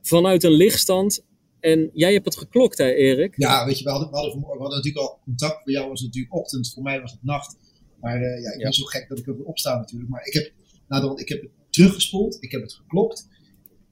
vanuit 0.06 0.44
een 0.44 0.52
lichtstand. 0.52 1.24
En 1.60 1.90
jij 1.92 2.12
hebt 2.12 2.24
het 2.24 2.36
geklokt, 2.36 2.78
hè, 2.78 2.92
Erik? 2.92 3.34
Ja, 3.36 3.66
weet 3.66 3.78
je, 3.78 3.84
we 3.84 3.90
hadden, 3.90 4.10
we 4.10 4.16
hadden, 4.16 4.40
we 4.40 4.46
hadden 4.46 4.68
natuurlijk 4.68 5.06
al 5.06 5.18
contact. 5.24 5.62
Voor 5.62 5.72
jou 5.72 5.88
was 5.88 6.00
het 6.00 6.08
natuurlijk 6.08 6.34
ochtend, 6.34 6.72
voor 6.72 6.82
mij 6.82 7.00
was 7.00 7.12
het 7.12 7.22
nacht. 7.22 7.56
Maar 8.00 8.22
uh, 8.22 8.42
ja, 8.42 8.52
ik 8.52 8.62
ben 8.62 8.72
zo 8.72 8.84
gek 8.84 9.08
dat 9.08 9.18
ik 9.18 9.26
er 9.26 9.44
opsta 9.44 9.76
natuurlijk. 9.76 10.10
Maar 10.10 10.26
ik 10.26 10.32
heb, 10.32 10.52
nou, 10.88 11.20
ik 11.20 11.28
heb 11.28 11.40
het 11.40 11.50
teruggespoeld, 11.70 12.36
ik 12.42 12.50
heb 12.50 12.62
het 12.62 12.72
geklokt. 12.72 13.28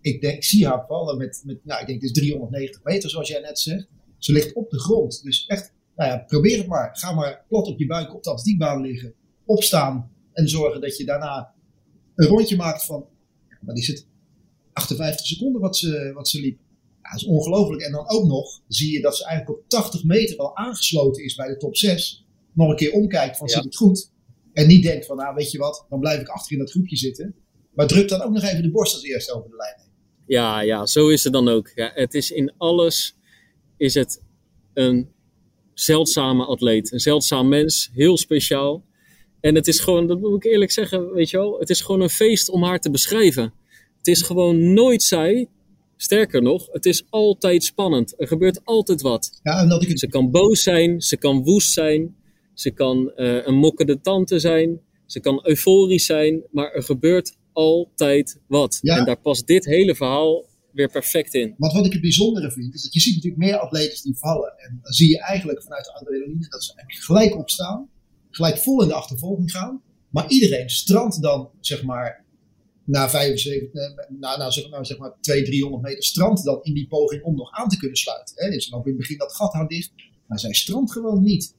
Ik, 0.00 0.20
denk, 0.20 0.34
ik 0.34 0.44
zie 0.44 0.66
haar 0.66 0.84
vallen 0.86 1.18
met, 1.18 1.42
met 1.44 1.64
nou, 1.64 1.80
ik 1.80 1.86
denk 1.86 2.00
het 2.00 2.10
is 2.10 2.16
390 2.16 2.82
meter, 2.82 3.10
zoals 3.10 3.28
jij 3.28 3.40
net 3.40 3.58
zegt. 3.58 3.86
Ze 4.18 4.32
ligt 4.32 4.52
op 4.52 4.70
de 4.70 4.80
grond. 4.80 5.22
Dus 5.22 5.46
echt 5.46 5.72
nou 5.96 6.10
ja, 6.10 6.18
probeer 6.18 6.58
het 6.58 6.66
maar. 6.66 6.96
Ga 6.96 7.12
maar 7.12 7.44
plat 7.48 7.66
op 7.66 7.78
je 7.78 7.86
buik 7.86 8.14
op 8.14 8.22
de 8.22 8.30
atletiekbaan 8.30 8.80
liggen. 8.80 9.14
Opstaan 9.44 10.10
en 10.32 10.48
zorgen 10.48 10.80
dat 10.80 10.96
je 10.96 11.04
daarna 11.04 11.54
een 12.14 12.26
rondje 12.26 12.56
maakt 12.56 12.84
van, 12.84 13.06
wat 13.60 13.78
is 13.78 13.86
het, 13.86 14.06
58 14.72 15.26
seconden 15.26 15.60
wat 15.60 15.76
ze, 15.76 16.10
wat 16.14 16.28
ze 16.28 16.40
liep. 16.40 16.58
Ja, 17.02 17.10
dat 17.10 17.20
is 17.20 17.26
ongelooflijk. 17.26 17.82
En 17.82 17.92
dan 17.92 18.10
ook 18.10 18.26
nog 18.26 18.60
zie 18.68 18.92
je 18.92 19.00
dat 19.00 19.16
ze 19.16 19.24
eigenlijk 19.24 19.58
op 19.58 19.68
80 19.68 20.04
meter 20.04 20.36
al 20.36 20.56
aangesloten 20.56 21.24
is 21.24 21.34
bij 21.34 21.48
de 21.48 21.56
top 21.56 21.76
6. 21.76 22.24
Nog 22.52 22.68
een 22.68 22.76
keer 22.76 22.92
omkijkt 22.92 23.36
van 23.36 23.48
zit 23.48 23.64
het 23.64 23.76
goed. 23.76 24.10
En 24.52 24.66
niet 24.66 24.82
denkt 24.82 25.06
van, 25.06 25.16
nou 25.16 25.34
weet 25.34 25.50
je 25.50 25.58
wat, 25.58 25.86
dan 25.88 26.00
blijf 26.00 26.20
ik 26.20 26.28
achter 26.28 26.52
in 26.52 26.58
dat 26.58 26.70
groepje 26.70 26.96
zitten. 26.96 27.34
Maar 27.74 27.86
druk 27.86 28.08
dan 28.08 28.22
ook 28.22 28.32
nog 28.32 28.42
even 28.42 28.62
de 28.62 28.70
borst 28.70 28.94
als 28.94 29.02
eerste 29.02 29.32
over 29.32 29.50
de 29.50 29.56
lijn 29.56 29.74
heen. 29.76 29.90
Ja, 30.26 30.60
ja, 30.60 30.86
zo 30.86 31.08
is 31.08 31.24
het 31.24 31.32
dan 31.32 31.48
ook. 31.48 31.72
Ja, 31.74 31.90
het 31.94 32.14
is 32.14 32.30
in 32.30 32.52
alles 32.56 33.16
is 33.76 33.94
het 33.94 34.22
een 34.74 35.08
zeldzame 35.74 36.44
atleet. 36.44 36.92
Een 36.92 37.00
zeldzaam 37.00 37.48
mens, 37.48 37.90
heel 37.92 38.16
speciaal. 38.16 38.84
En 39.40 39.54
het 39.54 39.68
is 39.68 39.80
gewoon, 39.80 40.06
dat 40.06 40.20
moet 40.20 40.44
ik 40.44 40.52
eerlijk 40.52 40.70
zeggen, 40.70 41.12
weet 41.12 41.30
je 41.30 41.36
wel, 41.36 41.58
het 41.58 41.70
is 41.70 41.80
gewoon 41.80 42.00
een 42.00 42.10
feest 42.10 42.48
om 42.48 42.62
haar 42.62 42.80
te 42.80 42.90
beschrijven. 42.90 43.52
Het 44.02 44.16
is 44.16 44.22
gewoon 44.22 44.72
nooit 44.72 45.02
zij. 45.02 45.48
Sterker 45.96 46.42
nog, 46.42 46.68
het 46.72 46.86
is 46.86 47.04
altijd 47.10 47.64
spannend. 47.64 48.20
Er 48.20 48.26
gebeurt 48.26 48.64
altijd 48.64 49.00
wat. 49.00 49.40
Ja, 49.42 49.60
en 49.60 49.68
dat 49.68 49.82
ik. 49.82 49.98
Ze 49.98 50.08
kan 50.08 50.30
boos 50.30 50.62
zijn, 50.62 51.00
ze 51.00 51.16
kan 51.16 51.42
woest 51.42 51.72
zijn, 51.72 52.16
ze 52.54 52.70
kan 52.70 53.12
uh, 53.16 53.46
een 53.46 53.54
mokkende 53.54 54.00
tante 54.00 54.38
zijn, 54.38 54.80
ze 55.06 55.20
kan 55.20 55.46
euforisch 55.46 56.06
zijn, 56.06 56.42
maar 56.50 56.72
er 56.72 56.82
gebeurt 56.82 57.36
altijd 57.52 58.40
wat. 58.46 58.78
Ja. 58.80 58.96
En 58.96 59.04
daar 59.04 59.20
past 59.20 59.46
dit 59.46 59.64
hele 59.64 59.94
verhaal 59.94 60.46
weer 60.72 60.90
perfect 60.90 61.34
in. 61.34 61.54
Want 61.58 61.72
wat 61.72 61.86
ik 61.86 61.92
het 61.92 62.00
bijzondere 62.00 62.50
vind, 62.50 62.74
is 62.74 62.82
dat 62.82 62.94
je 62.94 63.00
ziet 63.00 63.14
natuurlijk 63.14 63.42
meer 63.42 63.58
atleten 63.58 64.02
die 64.02 64.16
vallen. 64.16 64.54
En 64.56 64.78
dan 64.82 64.92
zie 64.92 65.08
je 65.08 65.20
eigenlijk 65.20 65.62
vanuit 65.62 65.84
de 65.84 65.94
adrenaline 65.94 66.48
dat 66.48 66.64
ze 66.64 66.72
gelijk 66.86 67.36
opstaan, 67.36 67.88
gelijk 68.30 68.58
vol 68.58 68.82
in 68.82 68.88
de 68.88 68.94
achtervolging 68.94 69.50
gaan. 69.50 69.82
Maar 70.08 70.28
iedereen 70.28 70.68
strandt 70.68 71.22
dan, 71.22 71.50
zeg 71.60 71.82
maar, 71.82 72.21
na 72.84 73.08
75, 73.08 73.72
na, 74.08 74.36
na, 74.36 74.50
zeg, 74.50 74.68
nou, 74.68 74.84
zeg 74.84 74.98
maar 74.98 75.14
200, 75.20 75.54
300 75.54 75.82
meter 75.82 76.04
strandt 76.04 76.44
dan 76.44 76.62
in 76.62 76.74
die 76.74 76.86
poging 76.86 77.22
om 77.22 77.34
nog 77.34 77.52
aan 77.52 77.68
te 77.68 77.76
kunnen 77.76 77.96
sluiten. 77.96 78.44
Hè. 78.44 78.50
Dus 78.50 78.68
dan 78.68 78.80
in 78.80 78.88
het 78.88 78.96
begin 78.96 79.18
dat 79.18 79.34
gat 79.34 79.52
aan 79.52 79.66
dicht, 79.66 79.92
maar 80.26 80.38
zij 80.38 80.52
strandt 80.52 80.92
gewoon 80.92 81.22
niet. 81.22 81.54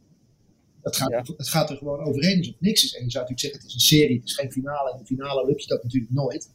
Het 0.82 0.96
gaat, 0.96 1.28
het 1.28 1.48
gaat 1.48 1.70
er 1.70 1.78
gewoon 1.78 2.00
overheen 2.00 2.38
alsof 2.38 2.54
het 2.54 2.62
niks 2.62 2.84
is. 2.84 2.96
En 2.96 3.04
je 3.04 3.12
zou 3.12 3.24
natuurlijk 3.24 3.40
zeggen, 3.40 3.60
het 3.60 3.68
is 3.68 3.74
een 3.74 3.98
serie, 3.98 4.20
het 4.20 4.30
is 4.30 4.36
geen 4.36 4.52
finale. 4.52 4.92
In 4.92 4.98
de 4.98 5.06
finale 5.06 5.46
lukt 5.46 5.62
je 5.62 5.68
dat 5.68 5.84
natuurlijk 5.84 6.12
nooit. 6.12 6.50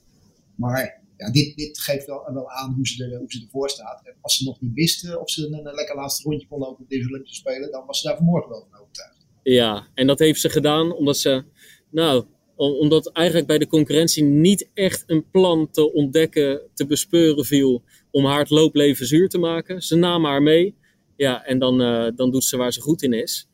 Maar 0.54 1.02
ja, 1.16 1.30
dit, 1.30 1.56
dit 1.56 1.78
geeft 1.78 2.06
wel, 2.06 2.32
wel 2.32 2.50
aan 2.50 2.75
hoe 2.75 2.87
ze, 2.87 3.04
er, 3.04 3.18
hoe 3.18 3.32
ze 3.32 3.42
ervoor 3.42 3.70
staat. 3.70 4.00
En 4.04 4.14
als 4.20 4.37
ze 4.37 4.44
nog 4.44 4.60
niet 4.60 4.75
wisten 4.75 5.20
of 5.20 5.30
ze 5.30 5.46
een, 5.46 5.66
een 5.66 5.75
lekker 5.75 5.96
laatste 5.96 6.28
rondje 6.28 6.46
kon 6.46 6.58
lopen 6.58 6.84
op 6.84 6.90
deze 6.90 7.08
Olympische 7.08 7.37
Spelen, 7.37 7.70
dan 7.70 7.87
was 7.87 8.00
ze 8.00 8.06
daar 8.06 8.16
vanmorgen 8.16 8.50
wel 8.50 8.66
van 8.70 8.80
overtuigd. 8.80 9.26
Ja, 9.42 9.88
en 9.94 10.06
dat 10.06 10.18
heeft 10.18 10.40
ze 10.40 10.50
gedaan 10.50 10.92
omdat 10.92 11.18
ze, 11.18 11.44
nou, 11.90 12.25
omdat 12.59 13.11
eigenlijk 13.12 13.47
bij 13.47 13.59
de 13.59 13.67
concurrentie 13.67 14.23
niet 14.25 14.69
echt 14.75 15.05
een 15.07 15.31
plan 15.31 15.71
te 15.71 15.93
ontdekken, 15.93 16.61
te 16.75 16.87
bespeuren 16.87 17.45
viel 17.45 17.83
om 18.11 18.25
haar 18.25 18.38
het 18.38 18.50
loopleven 18.50 19.07
zuur 19.07 19.29
te 19.29 19.38
maken. 19.38 19.83
Ze 19.83 19.97
namen 19.97 20.31
haar 20.31 20.43
mee. 20.43 20.75
Ja, 21.17 21.45
en 21.45 21.59
dan, 21.59 21.81
uh, 21.83 22.07
dan 22.17 22.31
doet 22.31 22.45
ze 22.45 22.57
waar 22.57 22.73
ze 22.73 22.81
goed 22.81 23.03
in 23.03 23.12
is. 23.12 23.49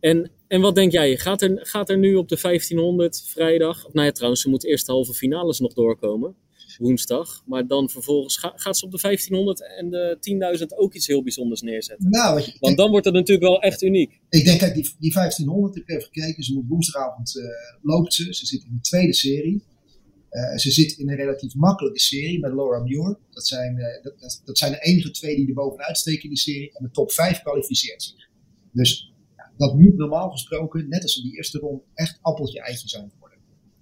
En, 0.00 0.30
en 0.48 0.60
wat 0.60 0.74
denk 0.74 0.92
jij? 0.92 1.16
Gaat 1.16 1.42
er, 1.42 1.58
gaat 1.62 1.88
er 1.88 1.98
nu 1.98 2.14
op 2.14 2.28
de 2.28 2.38
1500 2.42 3.22
vrijdag? 3.26 3.92
Nou 3.92 4.06
ja, 4.06 4.12
trouwens, 4.12 4.42
ze 4.42 4.48
moet 4.48 4.64
eerst 4.64 4.86
de 4.86 4.92
halve 4.92 5.14
finales 5.14 5.58
nog 5.58 5.72
doorkomen. 5.72 6.36
Woensdag. 6.78 7.42
Maar 7.46 7.66
dan 7.66 7.90
vervolgens 7.90 8.36
gaat 8.36 8.78
ze 8.78 8.84
op 8.84 8.90
de 8.90 8.98
1500 9.00 9.76
en 9.76 9.90
de 9.90 10.58
10.000 10.58 10.66
ook 10.76 10.94
iets 10.94 11.06
heel 11.06 11.22
bijzonders 11.22 11.60
neerzetten. 11.60 12.10
Nou, 12.10 12.40
je, 12.40 12.56
Want 12.60 12.76
dan 12.76 12.90
wordt 12.90 13.04
het 13.04 13.14
natuurlijk 13.14 13.48
wel 13.48 13.60
echt 13.60 13.82
uniek. 13.82 14.20
Ik 14.28 14.44
denk, 14.44 14.58
kijk, 14.58 14.74
die, 14.74 14.94
die 14.98 15.12
1500, 15.12 15.76
ik 15.76 15.82
heb 15.86 15.96
even 15.96 16.10
gekeken. 16.12 16.42
Ze 16.42 16.54
moet 16.54 16.68
woensdagavond 16.68 17.36
uh, 17.36 17.44
loopt 17.82 18.14
ze. 18.14 18.34
Ze 18.34 18.46
zit 18.46 18.64
in 18.64 18.74
de 18.74 18.80
tweede 18.80 19.14
serie. 19.14 19.62
Uh, 20.30 20.56
ze 20.56 20.70
zit 20.70 20.98
in 20.98 21.10
een 21.10 21.16
relatief 21.16 21.54
makkelijke 21.54 22.00
serie 22.00 22.40
met 22.40 22.52
Laura 22.52 22.82
Muir. 22.82 23.18
Dat 23.30 23.46
zijn, 23.46 23.76
uh, 23.76 24.02
dat, 24.02 24.42
dat, 24.44 24.58
zijn 24.58 24.72
de 24.72 24.80
enige 24.80 25.10
twee 25.10 25.36
die 25.36 25.48
er 25.48 25.54
bovenuit 25.54 25.98
steken 25.98 26.22
in 26.22 26.30
de 26.30 26.38
serie. 26.38 26.72
En 26.72 26.84
de 26.84 26.90
top 26.90 27.12
5 27.12 27.40
kwalificeert 27.40 28.02
zich. 28.02 28.28
Dus 28.72 29.12
ja, 29.36 29.52
dat 29.56 29.78
moet 29.78 29.96
normaal 29.96 30.30
gesproken, 30.30 30.88
net 30.88 31.02
als 31.02 31.16
in 31.16 31.22
die 31.22 31.36
eerste 31.36 31.58
ronde, 31.58 31.82
echt 31.94 32.18
appeltje-eitje 32.22 32.88
zijn 32.88 33.12
worden. 33.18 33.38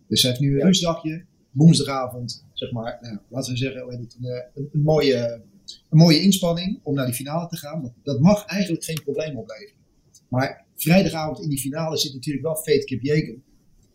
Dus 0.09 0.21
ze 0.21 0.27
heeft 0.27 0.41
nu 0.41 0.53
een 0.53 0.59
ja. 0.59 0.67
rustdagje. 0.67 1.25
Woensdagavond, 1.57 2.45
zeg 2.53 2.73
maar, 2.73 2.99
nou, 3.01 3.19
laten 3.29 3.53
we 3.53 3.59
zeggen, 3.59 3.93
een, 3.93 4.11
een, 4.55 4.69
een, 4.73 4.83
mooie, 4.83 5.43
een 5.91 5.99
mooie 5.99 6.21
inspanning 6.21 6.81
om 6.83 6.95
naar 6.95 7.07
die 7.07 7.15
finale 7.15 7.49
te 7.49 7.57
gaan. 7.57 7.83
Dat, 7.83 7.93
dat 8.03 8.21
mag 8.21 8.45
eigenlijk 8.45 8.85
geen 8.85 9.03
probleem 9.03 9.37
opleveren. 9.37 9.75
Maar 10.29 10.65
vrijdagavond 10.75 11.41
in 11.41 11.49
die 11.49 11.61
finale 11.61 11.97
zit 11.97 12.15
natuurlijk 12.15 12.45
wel 12.45 12.57
Fate 12.57 12.85
Kipjegen. 12.85 13.43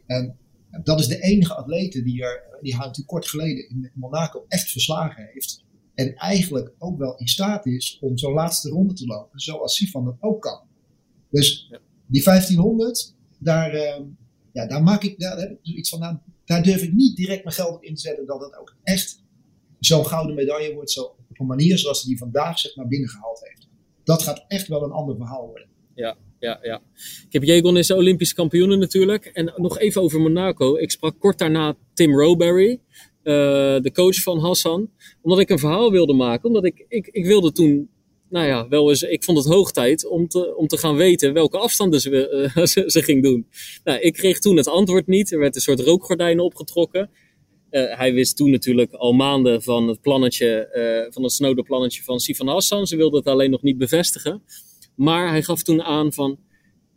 En 0.06 0.38
dat 0.84 1.00
is 1.00 1.08
de 1.08 1.22
enige 1.22 1.54
atlete 1.54 2.04
die, 2.04 2.24
er, 2.24 2.44
die 2.62 2.74
haar 2.74 2.86
natuurlijk 2.86 3.08
kort 3.08 3.28
geleden 3.28 3.70
in 3.70 3.92
Monaco 3.94 4.46
echt 4.48 4.72
verslagen 4.72 5.30
heeft. 5.34 5.64
En 5.94 6.16
eigenlijk 6.16 6.72
ook 6.78 6.98
wel 6.98 7.18
in 7.18 7.28
staat 7.28 7.66
is 7.66 7.98
om 8.02 8.18
zo'n 8.18 8.34
laatste 8.34 8.70
ronde 8.70 8.94
te 8.94 9.06
lopen, 9.06 9.40
zoals 9.40 9.76
Sifan 9.76 10.06
dat 10.06 10.18
ook 10.20 10.42
kan. 10.42 10.62
Dus 11.30 11.72
die 12.06 12.24
1500, 12.24 13.16
daar, 13.40 13.76
uh, 13.76 14.06
ja, 14.52 14.68
daar 14.68 14.84
maak 14.84 15.04
ik, 15.04 15.20
daar 15.20 15.40
heb 15.40 15.52
ik 15.52 15.58
zoiets 15.62 15.90
van, 15.90 16.00
nou, 16.00 16.18
daar 16.52 16.64
durf 16.64 16.82
ik 16.82 16.94
niet 16.94 17.16
direct 17.16 17.44
mijn 17.44 17.56
geld 17.56 17.76
op 17.76 17.84
in 17.84 17.96
te 17.96 18.02
zetten 18.02 18.26
dat 18.26 18.42
het 18.42 18.58
ook 18.58 18.76
echt 18.84 19.24
zo'n 19.80 20.06
gouden 20.06 20.36
medaille 20.36 20.74
wordt, 20.74 20.92
zo 20.92 21.02
op 21.02 21.40
een 21.40 21.46
manier 21.46 21.78
zoals 21.78 22.02
ze 22.02 22.08
die 22.08 22.18
vandaag 22.18 22.60
zeg 22.60 22.76
maar 22.76 22.88
binnengehaald 22.88 23.40
heeft. 23.44 23.68
Dat 24.04 24.24
gaat 24.24 24.46
echt 24.48 24.68
wel 24.68 24.84
een 24.84 24.92
ander 24.92 25.16
verhaal 25.16 25.46
worden. 25.46 25.68
Ja, 25.96 26.18
ja, 26.40 26.60
ja. 26.62 26.82
Ik 27.26 27.34
heb 27.34 27.44
Jegon 27.44 27.78
is 27.78 27.92
Olympisch 27.92 28.34
kampioen 28.34 28.80
natuurlijk. 28.80 29.26
En 29.26 29.54
nog 29.56 29.80
even 29.80 30.02
over 30.02 30.22
Monaco. 30.22 30.76
Ik 30.76 30.92
sprak 30.92 31.20
kort 31.20 31.38
daarna 31.38 31.76
Tim 31.94 32.20
Rowberry, 32.20 32.72
uh, 32.72 33.34
de 33.82 33.92
coach 33.94 34.16
van 34.16 34.40
Hassan. 34.40 34.90
Omdat 35.22 35.40
ik 35.40 35.50
een 35.50 35.60
verhaal 35.60 35.92
wilde 35.92 36.14
maken. 36.14 36.48
Omdat 36.48 36.66
ik, 36.66 36.86
ik, 36.88 37.08
ik 37.08 37.26
wilde 37.26 37.52
toen, 37.52 37.90
nou 38.32 38.48
ja, 38.48 38.68
wel 38.68 38.90
eens, 38.90 39.02
ik 39.02 39.24
vond 39.24 39.38
het 39.38 39.48
hoog 39.48 39.72
tijd 39.72 40.08
om 40.08 40.28
te, 40.28 40.56
om 40.56 40.68
te 40.68 40.78
gaan 40.78 40.96
weten 40.96 41.34
welke 41.34 41.58
afstanden 41.58 42.02
ze, 42.02 42.52
uh, 42.56 42.66
ze, 42.88 43.04
ging 43.04 43.24
doen. 43.24 43.48
Nou, 43.84 44.00
ik 44.00 44.14
kreeg 44.14 44.40
toen 44.40 44.58
het 44.58 44.68
antwoord 44.68 45.08
niet. 45.08 45.32
Er 45.32 45.40
werd 45.40 45.56
een 45.56 45.62
soort 45.62 45.80
rookgordijn 45.80 46.40
opgetrokken. 46.40 47.10
Uh, 47.72 47.98
hij 47.98 48.14
wist 48.14 48.36
toen 48.36 48.52
natuurlijk 48.52 48.94
al 48.94 49.14
maanden 49.14 49.62
van 49.62 49.88
het 49.88 50.02
plannetje, 50.02 50.70
van 51.14 51.24
het 51.24 51.32
snode 51.32 51.64
plannetje 51.64 52.04
van 52.04 52.20
Sifan 52.20 52.48
Hassan. 52.48 52.88
Ze 52.88 52.96
wilde 52.96 53.18
het 53.18 53.28
alleen 53.28 53.52
nog 53.52 53.62
niet 53.62 53.78
bevestigen. 53.78 54.44
Maar 54.96 55.30
hij 55.30 55.44
gaf 55.44 55.64
toen 55.64 55.82
aan 55.82 56.14
van, 56.14 56.40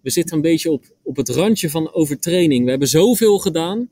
we 0.02 0.10
zitten 0.10 0.36
een 0.36 0.42
beetje 0.42 0.70
op, 0.70 0.84
op 1.02 1.16
het 1.16 1.28
randje 1.28 1.70
van 1.70 1.92
overtraining. 1.92 2.64
We 2.64 2.70
hebben 2.70 2.88
zoveel 2.88 3.38
gedaan 3.38 3.90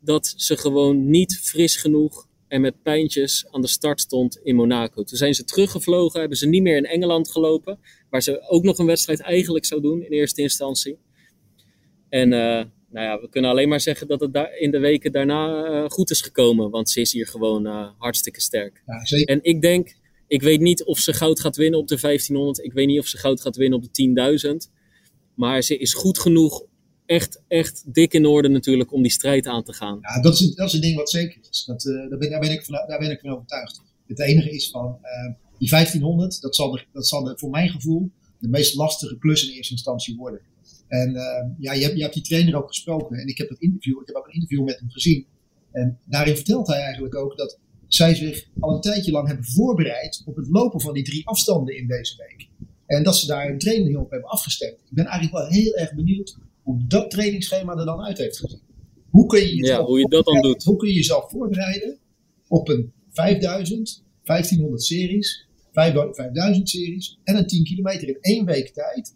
dat 0.00 0.34
ze 0.36 0.56
gewoon 0.56 1.10
niet 1.10 1.40
fris 1.42 1.76
genoeg 1.76 2.26
en 2.54 2.60
met 2.60 2.82
pijntjes 2.82 3.46
aan 3.50 3.60
de 3.60 3.68
start 3.68 4.00
stond 4.00 4.38
in 4.42 4.54
Monaco. 4.54 5.02
Toen 5.02 5.18
zijn 5.18 5.34
ze 5.34 5.44
teruggevlogen, 5.44 6.20
hebben 6.20 6.38
ze 6.38 6.46
niet 6.46 6.62
meer 6.62 6.76
in 6.76 6.84
Engeland 6.84 7.30
gelopen, 7.30 7.78
waar 8.10 8.22
ze 8.22 8.48
ook 8.48 8.62
nog 8.62 8.78
een 8.78 8.86
wedstrijd 8.86 9.20
eigenlijk 9.20 9.64
zou 9.64 9.80
doen 9.80 10.02
in 10.02 10.10
eerste 10.10 10.42
instantie. 10.42 10.98
En 12.08 12.32
uh, 12.32 12.38
nou 12.90 13.06
ja, 13.06 13.20
we 13.20 13.28
kunnen 13.28 13.50
alleen 13.50 13.68
maar 13.68 13.80
zeggen 13.80 14.06
dat 14.08 14.20
het 14.20 14.32
daar 14.32 14.56
in 14.56 14.70
de 14.70 14.78
weken 14.78 15.12
daarna 15.12 15.70
uh, 15.70 15.88
goed 15.88 16.10
is 16.10 16.20
gekomen, 16.20 16.70
want 16.70 16.90
ze 16.90 17.00
is 17.00 17.12
hier 17.12 17.26
gewoon 17.26 17.66
uh, 17.66 17.88
hartstikke 17.98 18.40
sterk. 18.40 18.82
Ja, 18.86 19.24
en 19.24 19.38
ik 19.42 19.60
denk, 19.60 19.96
ik 20.26 20.42
weet 20.42 20.60
niet 20.60 20.84
of 20.84 20.98
ze 20.98 21.12
goud 21.12 21.40
gaat 21.40 21.56
winnen 21.56 21.80
op 21.80 21.88
de 21.88 22.00
1500. 22.00 22.66
Ik 22.66 22.72
weet 22.72 22.86
niet 22.86 22.98
of 22.98 23.06
ze 23.06 23.18
goud 23.18 23.40
gaat 23.40 23.56
winnen 23.56 23.78
op 23.78 23.94
de 23.94 24.66
10.000. 24.66 24.72
Maar 25.34 25.62
ze 25.62 25.78
is 25.78 25.94
goed 25.94 26.18
genoeg, 26.18 26.64
echt, 27.06 27.42
echt 27.48 27.94
dik 27.94 28.12
in 28.12 28.26
orde 28.26 28.48
natuurlijk, 28.48 28.92
om 28.92 29.02
die 29.02 29.10
strijd 29.10 29.46
aan 29.46 29.62
te 29.62 29.72
gaan. 29.72 29.98
Ja, 30.00 30.20
dat 30.20 30.32
is, 30.32 30.54
dat 30.54 30.66
is 30.66 30.72
een 30.72 30.80
ding 30.80 30.96
wat 30.96 31.10
zeker 31.10 31.40
is. 31.50 31.64
Dat, 31.64 31.84
uh, 31.84 32.10
daar, 32.10 32.18
ben, 32.18 32.30
daar, 32.30 32.40
ben 32.40 32.52
ik 32.52 32.64
van, 32.64 32.74
daar 32.86 32.98
ben 32.98 33.10
ik 33.10 33.20
van 33.20 33.30
overtuigd. 33.30 33.82
Het 34.06 34.20
enige 34.20 34.50
is 34.50 34.70
van, 34.70 34.98
uh, 35.02 35.34
die 35.58 35.68
1500, 35.68 36.40
dat 36.40 36.56
zal, 36.56 36.80
dat 36.92 37.06
zal 37.06 37.24
de, 37.24 37.38
voor 37.38 37.50
mijn 37.50 37.68
gevoel 37.68 38.10
de 38.38 38.48
meest 38.48 38.74
lastige 38.74 39.18
klus 39.18 39.48
in 39.48 39.54
eerste 39.54 39.72
instantie 39.72 40.16
worden. 40.16 40.40
En 40.88 41.10
uh, 41.10 41.22
ja, 41.58 41.72
je 41.72 41.82
hebt, 41.82 41.96
je 41.96 42.02
hebt 42.02 42.14
die 42.14 42.22
trainer 42.22 42.56
ook 42.56 42.66
gesproken. 42.66 43.16
En 43.16 43.26
ik 43.26 43.38
heb, 43.38 43.48
dat 43.48 43.60
interview, 43.60 44.00
ik 44.00 44.06
heb 44.06 44.16
ook 44.16 44.26
een 44.26 44.32
interview 44.32 44.64
met 44.64 44.78
hem 44.78 44.90
gezien. 44.90 45.26
En 45.72 45.98
daarin 46.04 46.34
vertelt 46.34 46.66
hij 46.66 46.80
eigenlijk 46.80 47.14
ook 47.14 47.36
dat 47.36 47.58
zij 47.86 48.14
zich 48.14 48.48
al 48.60 48.74
een 48.74 48.80
tijdje 48.80 49.12
lang 49.12 49.26
hebben 49.26 49.44
voorbereid 49.44 50.22
op 50.24 50.36
het 50.36 50.48
lopen 50.48 50.80
van 50.80 50.94
die 50.94 51.04
drie 51.04 51.26
afstanden 51.26 51.76
in 51.76 51.86
deze 51.86 52.16
week. 52.16 52.48
En 52.86 53.02
dat 53.02 53.16
ze 53.16 53.26
daar 53.26 53.48
een 53.48 53.58
training 53.58 53.96
op 53.96 54.10
hebben 54.10 54.30
afgestemd. 54.30 54.72
Ik 54.72 54.94
ben 54.94 55.06
eigenlijk 55.06 55.36
wel 55.36 55.60
heel 55.60 55.74
erg 55.74 55.94
benieuwd 55.94 56.36
hoe 56.64 56.84
dat 56.86 57.10
trainingsschema 57.10 57.76
er 57.76 57.84
dan 57.84 58.00
uit 58.00 58.18
heeft 58.18 58.38
gezien. 58.38 58.60
Hoe 59.10 59.26
kun 59.26 59.40
je 59.40 59.54
jezelf, 59.54 59.80
ja, 59.80 59.86
hoe 59.86 59.98
je 59.98 60.08
dat 60.08 60.24
dan 60.24 60.42
doet. 60.42 60.64
Hoe 60.64 60.76
kun 60.76 60.88
je 60.88 60.94
jezelf 60.94 61.30
voorbereiden 61.30 61.98
op 62.48 62.68
een 62.68 62.92
5000, 63.10 64.04
1500 64.24 64.82
series, 64.82 65.48
5000 65.72 66.68
series 66.68 67.18
en 67.24 67.36
een 67.36 67.46
10 67.46 67.64
kilometer 67.64 68.08
in 68.08 68.18
één 68.20 68.44
week 68.44 68.72
tijd? 68.72 69.14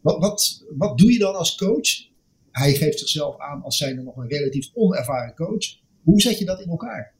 Wat, 0.00 0.18
wat, 0.18 0.64
wat 0.76 0.98
doe 0.98 1.12
je 1.12 1.18
dan 1.18 1.34
als 1.34 1.56
coach? 1.56 2.06
Hij 2.50 2.74
geeft 2.74 2.98
zichzelf 2.98 3.38
aan 3.38 3.62
als 3.62 3.76
zijnde 3.76 4.02
nog 4.02 4.16
een 4.16 4.28
relatief 4.28 4.70
onervaren 4.74 5.34
coach. 5.34 5.78
Hoe 6.02 6.20
zet 6.20 6.38
je 6.38 6.44
dat 6.44 6.60
in 6.60 6.68
elkaar? 6.68 7.14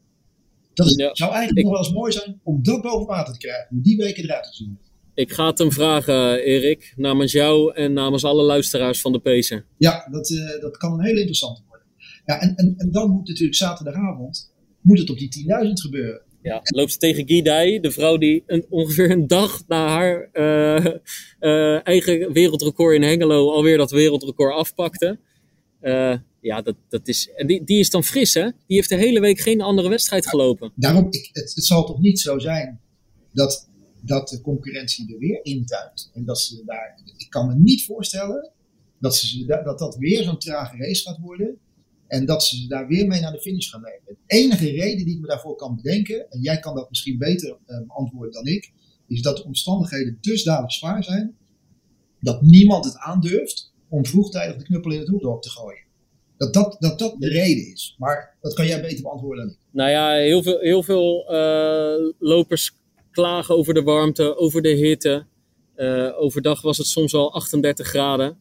Dat 0.74 0.94
ja. 0.94 1.14
zou 1.14 1.30
eigenlijk 1.30 1.58
ik, 1.58 1.64
nog 1.64 1.72
wel 1.72 1.84
eens 1.84 1.94
mooi 1.94 2.12
zijn 2.12 2.40
om 2.42 2.62
dat 2.62 2.82
boven 2.82 3.06
water 3.06 3.32
te 3.32 3.38
krijgen. 3.38 3.66
Hoe 3.68 3.82
die 3.82 3.96
weken 3.96 4.24
eruit 4.24 4.44
te 4.44 4.54
zien. 4.54 4.78
Ik 5.18 5.32
ga 5.32 5.46
het 5.46 5.58
hem 5.58 5.72
vragen, 5.72 6.42
Erik. 6.42 6.92
Namens 6.96 7.32
jou 7.32 7.74
en 7.74 7.92
namens 7.92 8.24
alle 8.24 8.42
luisteraars 8.42 9.00
van 9.00 9.12
de 9.12 9.18
Pacer. 9.18 9.64
Ja, 9.76 10.08
dat, 10.10 10.30
uh, 10.30 10.60
dat 10.60 10.76
kan 10.76 10.92
een 10.92 11.04
hele 11.04 11.18
interessante 11.18 11.62
worden. 11.68 11.86
Ja, 12.24 12.40
en, 12.40 12.54
en, 12.56 12.74
en 12.76 12.90
dan 12.90 13.10
moet 13.10 13.28
natuurlijk 13.28 13.56
zaterdagavond 13.56 14.52
moet 14.80 14.98
het 14.98 15.10
op 15.10 15.18
die 15.18 15.46
10.000 15.66 15.72
gebeuren. 15.72 16.22
Ja, 16.42 16.60
loopt 16.62 16.92
ze 16.92 16.98
tegen 16.98 17.28
Guy 17.28 17.80
de 17.80 17.90
vrouw 17.90 18.16
die 18.16 18.42
een, 18.46 18.66
ongeveer 18.68 19.10
een 19.10 19.26
dag 19.26 19.62
na 19.66 19.88
haar 19.88 20.28
uh, 20.32 20.94
uh, 21.40 21.86
eigen 21.86 22.32
wereldrecord 22.32 22.94
in 22.94 23.02
Hengelo 23.02 23.50
alweer 23.50 23.76
dat 23.76 23.90
wereldrecord 23.90 24.54
afpakte. 24.54 25.18
Uh, 25.82 26.16
ja, 26.40 26.62
dat, 26.62 26.76
dat 26.88 27.08
is, 27.08 27.30
en 27.36 27.46
die, 27.46 27.64
die 27.64 27.78
is 27.78 27.90
dan 27.90 28.04
fris, 28.04 28.34
hè? 28.34 28.42
Die 28.42 28.76
heeft 28.76 28.88
de 28.88 28.96
hele 28.96 29.20
week 29.20 29.40
geen 29.40 29.60
andere 29.60 29.88
wedstrijd 29.88 30.28
gelopen. 30.28 30.72
Daarom, 30.74 31.06
ik, 31.10 31.28
het, 31.32 31.54
het 31.54 31.64
zal 31.64 31.84
toch 31.84 32.00
niet 32.00 32.20
zo 32.20 32.38
zijn 32.38 32.80
dat, 33.32 33.67
dat 34.02 34.28
de 34.28 34.40
concurrentie 34.40 35.12
er 35.12 35.18
weer 35.18 35.44
intuint. 35.44 36.10
En 36.14 36.24
dat 36.24 36.40
ze 36.40 36.62
daar, 36.64 37.00
ik 37.16 37.30
kan 37.30 37.46
me 37.46 37.54
niet 37.54 37.84
voorstellen 37.84 38.50
dat 38.98 39.16
ze, 39.16 39.44
dat, 39.46 39.78
dat 39.78 39.96
weer 39.96 40.22
zo'n 40.22 40.38
trage 40.38 40.76
race 40.76 41.02
gaat 41.02 41.18
worden. 41.18 41.58
En 42.06 42.26
dat 42.26 42.44
ze 42.44 42.66
daar 42.66 42.86
weer 42.86 43.06
mee 43.06 43.20
naar 43.20 43.32
de 43.32 43.40
finish 43.40 43.70
gaan 43.70 43.82
nemen. 43.82 44.02
De 44.06 44.16
enige 44.26 44.70
reden 44.70 45.04
die 45.04 45.14
ik 45.14 45.20
me 45.20 45.26
daarvoor 45.26 45.56
kan 45.56 45.76
bedenken, 45.76 46.30
en 46.30 46.40
jij 46.40 46.58
kan 46.58 46.74
dat 46.74 46.88
misschien 46.88 47.18
beter 47.18 47.56
beantwoorden 47.86 48.32
dan 48.32 48.46
ik, 48.46 48.72
is 49.06 49.22
dat 49.22 49.36
de 49.36 49.44
omstandigheden 49.44 50.18
dusdanig 50.20 50.72
zwaar 50.72 51.04
zijn 51.04 51.36
dat 52.20 52.42
niemand 52.42 52.84
het 52.84 52.96
aandurft 52.96 53.72
om 53.88 54.06
vroegtijdig 54.06 54.56
de 54.56 54.64
knuppel 54.64 54.92
in 54.92 54.98
het 54.98 55.08
hoekdorp 55.08 55.42
te 55.42 55.50
gooien. 55.50 55.86
Dat 56.36 56.54
dat, 56.54 56.76
dat 56.78 56.98
dat 56.98 57.14
de 57.18 57.28
reden 57.28 57.72
is. 57.72 57.94
Maar 57.98 58.36
dat 58.40 58.54
kan 58.54 58.66
jij 58.66 58.80
beter 58.80 59.02
beantwoorden 59.02 59.44
dan 59.44 59.54
ik. 59.54 59.60
Nou 59.70 59.90
ja, 59.90 60.12
heel 60.12 60.42
veel, 60.42 60.58
heel 60.58 60.82
veel 60.82 61.34
uh, 61.34 62.12
lopers 62.18 62.74
klagen 63.18 63.56
over 63.56 63.74
de 63.74 63.82
warmte, 63.82 64.36
over 64.36 64.62
de 64.62 64.68
hitte. 64.68 65.26
Uh, 65.76 66.20
overdag 66.20 66.60
was 66.60 66.78
het 66.78 66.86
soms 66.86 67.14
al 67.14 67.32
38 67.32 67.86
graden. 67.86 68.38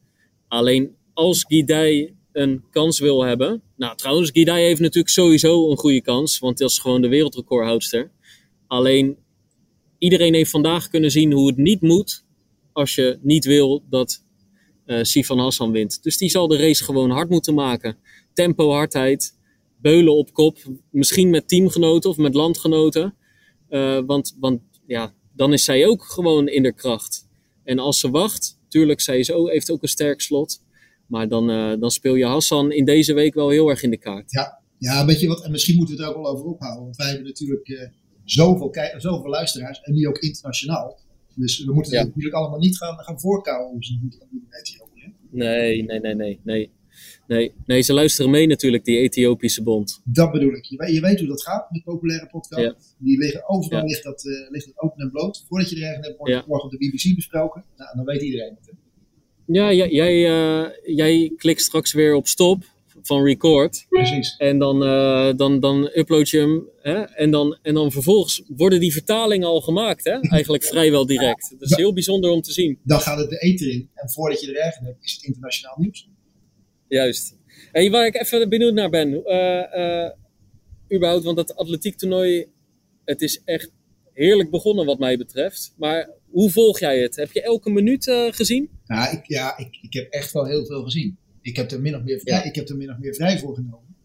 Alleen 0.48 0.96
als 1.14 1.46
Guidai 1.48 2.16
een 2.32 2.64
kans 2.72 3.00
wil 3.00 3.24
hebben. 3.24 3.62
Nou, 3.76 3.96
trouwens, 3.96 4.30
Guidai 4.32 4.64
heeft 4.64 4.80
natuurlijk 4.80 5.14
sowieso 5.14 5.72
een 5.72 5.78
goede 5.78 6.02
kans, 6.02 6.40
want 6.40 6.58
dat 6.58 6.70
is 6.70 6.80
gewoon 6.80 7.02
de 7.02 7.08
wereldrecordhoudster. 7.08 8.12
Alleen 8.68 9.18
iedereen 9.98 10.34
heeft 10.34 10.52
vandaag 10.52 10.90
kunnen 10.90 11.12
zien 11.12 11.32
hoe 11.32 11.48
het 11.48 11.58
niet 11.58 11.82
moet 11.82 12.26
als 12.72 12.96
je 12.96 13.20
niet 13.22 13.46
wil 13.46 13.84
dat 13.90 14.24
uh, 14.86 15.04
Sifan 15.04 15.40
Hassan 15.40 15.72
wint. 15.72 16.04
Dus 16.04 16.18
die 16.18 16.30
zal 16.30 16.48
de 16.48 16.58
race 16.58 16.84
gewoon 16.84 17.10
hard 17.10 17.30
moeten 17.30 17.54
maken. 17.54 17.98
Tempo, 18.34 18.72
hardheid, 18.72 19.38
beulen 19.82 20.16
op 20.16 20.34
kop. 20.34 20.58
Misschien 20.92 21.30
met 21.30 21.48
teamgenoten 21.48 22.10
of 22.10 22.18
met 22.18 22.34
landgenoten. 22.34 23.16
Uh, 23.70 24.00
want, 24.06 24.36
want 24.40 24.62
ja, 24.88 25.14
dan 25.34 25.54
is 25.54 25.64
zij 25.64 25.86
ook 25.86 26.04
gewoon 26.04 26.48
in 26.48 26.64
de 26.64 26.74
kracht. 26.74 27.28
En 27.64 27.80
als 27.80 28.00
ze 28.00 28.10
wacht, 28.10 28.60
tuurlijk, 28.68 29.02
zij 29.02 29.20
is 29.20 29.32
ook, 29.32 29.50
heeft 29.50 29.72
ook 29.72 29.82
een 29.82 29.88
sterk 29.88 30.22
slot. 30.22 30.62
Maar 31.08 31.28
dan, 31.28 31.50
uh, 31.50 31.80
dan 31.80 31.92
speel 31.92 32.16
je 32.16 32.26
Hassan 32.26 32.72
in 32.72 32.86
deze 32.86 33.14
week 33.14 33.34
wel 33.34 33.50
heel 33.50 33.70
erg 33.70 33.84
in 33.84 33.90
de 33.90 33.98
kaart. 33.98 34.32
Ja, 34.32 34.62
ja 34.78 35.06
weet 35.06 35.20
je 35.20 35.28
wat, 35.28 35.44
en 35.44 35.52
misschien 35.52 35.78
moeten 35.78 35.96
we 35.96 36.02
het 36.02 36.12
ook 36.12 36.18
wel 36.22 36.32
over 36.32 36.46
ophouden. 36.46 36.84
Want 36.84 36.96
wij 36.96 37.08
hebben 37.08 37.26
natuurlijk 37.26 37.68
uh, 37.68 37.82
zoveel, 38.24 38.76
zoveel 38.98 39.30
luisteraars 39.30 39.82
en 39.82 39.94
nu 39.94 40.08
ook 40.08 40.18
internationaal. 40.18 41.00
Dus 41.36 41.66
we 41.66 41.74
moeten 41.74 41.94
ja. 41.94 41.98
het 41.98 42.08
natuurlijk 42.08 42.36
allemaal 42.36 42.60
niet 42.60 42.78
gaan, 42.78 42.98
gaan 42.98 43.20
voorkouwen 43.20 43.72
hoe 43.72 43.84
ze 43.84 43.98
moeten 44.02 44.20
doen. 44.32 44.48
Nee, 45.30 45.84
nee, 45.84 46.00
nee, 46.00 46.16
nee, 46.16 46.40
nee. 46.44 46.72
Nee, 47.28 47.54
nee, 47.66 47.82
ze 47.82 47.94
luisteren 47.94 48.32
mee 48.32 48.48
natuurlijk, 48.48 48.86
die 48.86 48.98
Ethiopische 48.98 49.64
bond. 49.64 50.02
Dat 50.04 50.32
bedoel 50.32 50.54
ik. 50.54 50.66
Je 50.66 50.78
weet, 50.78 50.94
je 50.94 51.02
weet 51.02 51.20
hoe 51.20 51.28
dat 51.28 51.44
gaat 51.44 51.72
met 51.72 51.84
populaire 51.84 52.28
podcasts. 52.28 52.64
Ja. 52.64 53.06
Die 53.06 53.18
liggen 53.18 53.50
overal, 53.50 53.86
ligt, 53.86 54.04
dat, 54.04 54.26
uh, 54.26 54.50
ligt 54.50 54.66
dat 54.66 54.82
open 54.82 55.04
en 55.04 55.12
bloot. 55.12 55.46
Voordat 55.48 55.70
je 55.70 55.76
er 55.76 55.88
ergens 55.88 56.08
hebt, 56.08 56.18
wordt 56.18 56.48
morgen 56.48 56.66
op 56.66 56.72
de 56.72 56.78
BBC 56.78 57.16
besproken. 57.16 57.64
Nou, 57.78 57.96
dan 57.96 58.06
weet 58.06 58.22
iedereen 58.22 58.58
het. 58.60 58.76
Ja, 59.46 59.74
jij, 59.74 59.90
jij, 59.90 60.14
uh, 60.14 60.70
jij 60.96 61.34
klikt 61.38 61.62
straks 61.62 61.94
weer 61.94 62.16
op 62.16 62.28
stop 62.28 62.64
van 63.02 63.24
record. 63.24 63.86
Precies. 63.90 64.36
En 64.38 64.60
dan, 64.60 64.84
uh, 64.84 65.34
dan, 65.36 65.60
dan 65.60 65.90
upload 65.94 66.30
je 66.30 66.40
hem. 66.40 66.70
Hè? 66.82 67.02
En, 67.02 67.32
dan, 67.32 67.58
en 67.62 67.74
dan 67.74 67.92
vervolgens 67.92 68.44
worden 68.48 68.80
die 68.80 68.92
vertalingen 68.92 69.48
al 69.48 69.62
gemaakt. 69.62 70.04
Hè? 70.04 70.20
Eigenlijk 70.38 70.64
vrijwel 70.64 71.06
direct. 71.06 71.56
Dat 71.60 71.70
is 71.70 71.76
heel 71.76 71.94
bijzonder 71.94 72.30
om 72.30 72.42
te 72.42 72.52
zien. 72.52 72.80
Dan 72.84 73.00
gaat 73.00 73.18
het 73.18 73.30
de 73.30 73.38
eten 73.38 73.72
in. 73.72 73.90
En 73.94 74.10
voordat 74.10 74.42
je 74.42 74.48
er 74.48 74.58
ergens 74.58 74.86
hebt, 74.86 75.04
is 75.04 75.14
het 75.14 75.24
internationaal 75.24 75.76
nieuws. 75.78 76.10
Juist. 76.88 77.38
En 77.72 77.92
waar 77.92 78.06
ik 78.06 78.16
even 78.16 78.50
benieuwd 78.50 78.74
naar 78.74 78.90
ben, 78.90 79.10
uh, 79.10 79.64
uh, 79.76 80.10
überhaupt, 80.94 81.24
want 81.24 81.38
dat 81.38 81.56
atletiek 81.56 81.98
toernooi, 81.98 82.46
het 83.06 83.22
is 83.22 83.42
echt 83.44 83.72
heerlijk 84.14 84.50
begonnen 84.50 84.86
wat 84.86 85.00
mij 85.00 85.18
betreft. 85.18 85.74
Maar 85.78 86.10
hoe 86.30 86.52
volg 86.52 86.80
jij 86.80 87.02
het? 87.02 87.16
Heb 87.16 87.32
je 87.32 87.42
elke 87.42 87.70
minuut 87.70 88.08
uh, 88.08 88.32
gezien? 88.32 88.70
Ja, 88.86 89.10
ik, 89.12 89.26
ja 89.26 89.58
ik, 89.58 89.78
ik 89.82 89.94
heb 89.94 90.12
echt 90.12 90.32
wel 90.32 90.46
heel 90.46 90.66
veel 90.66 90.84
gezien. 90.84 91.18
Ik 91.42 91.56
heb 91.56 91.72
er 91.72 91.82
min 91.82 91.96
of 91.96 92.04
meer 92.04 92.20
vrij, 92.20 92.38
ja. 92.38 92.44
ik 92.44 92.56
heb 92.56 92.70
er 92.70 92.78
min 92.78 92.92
of 92.92 92.98
meer 92.98 93.16
vrij 93.16 93.40
voor 93.40 93.56
genomen. 93.56 93.96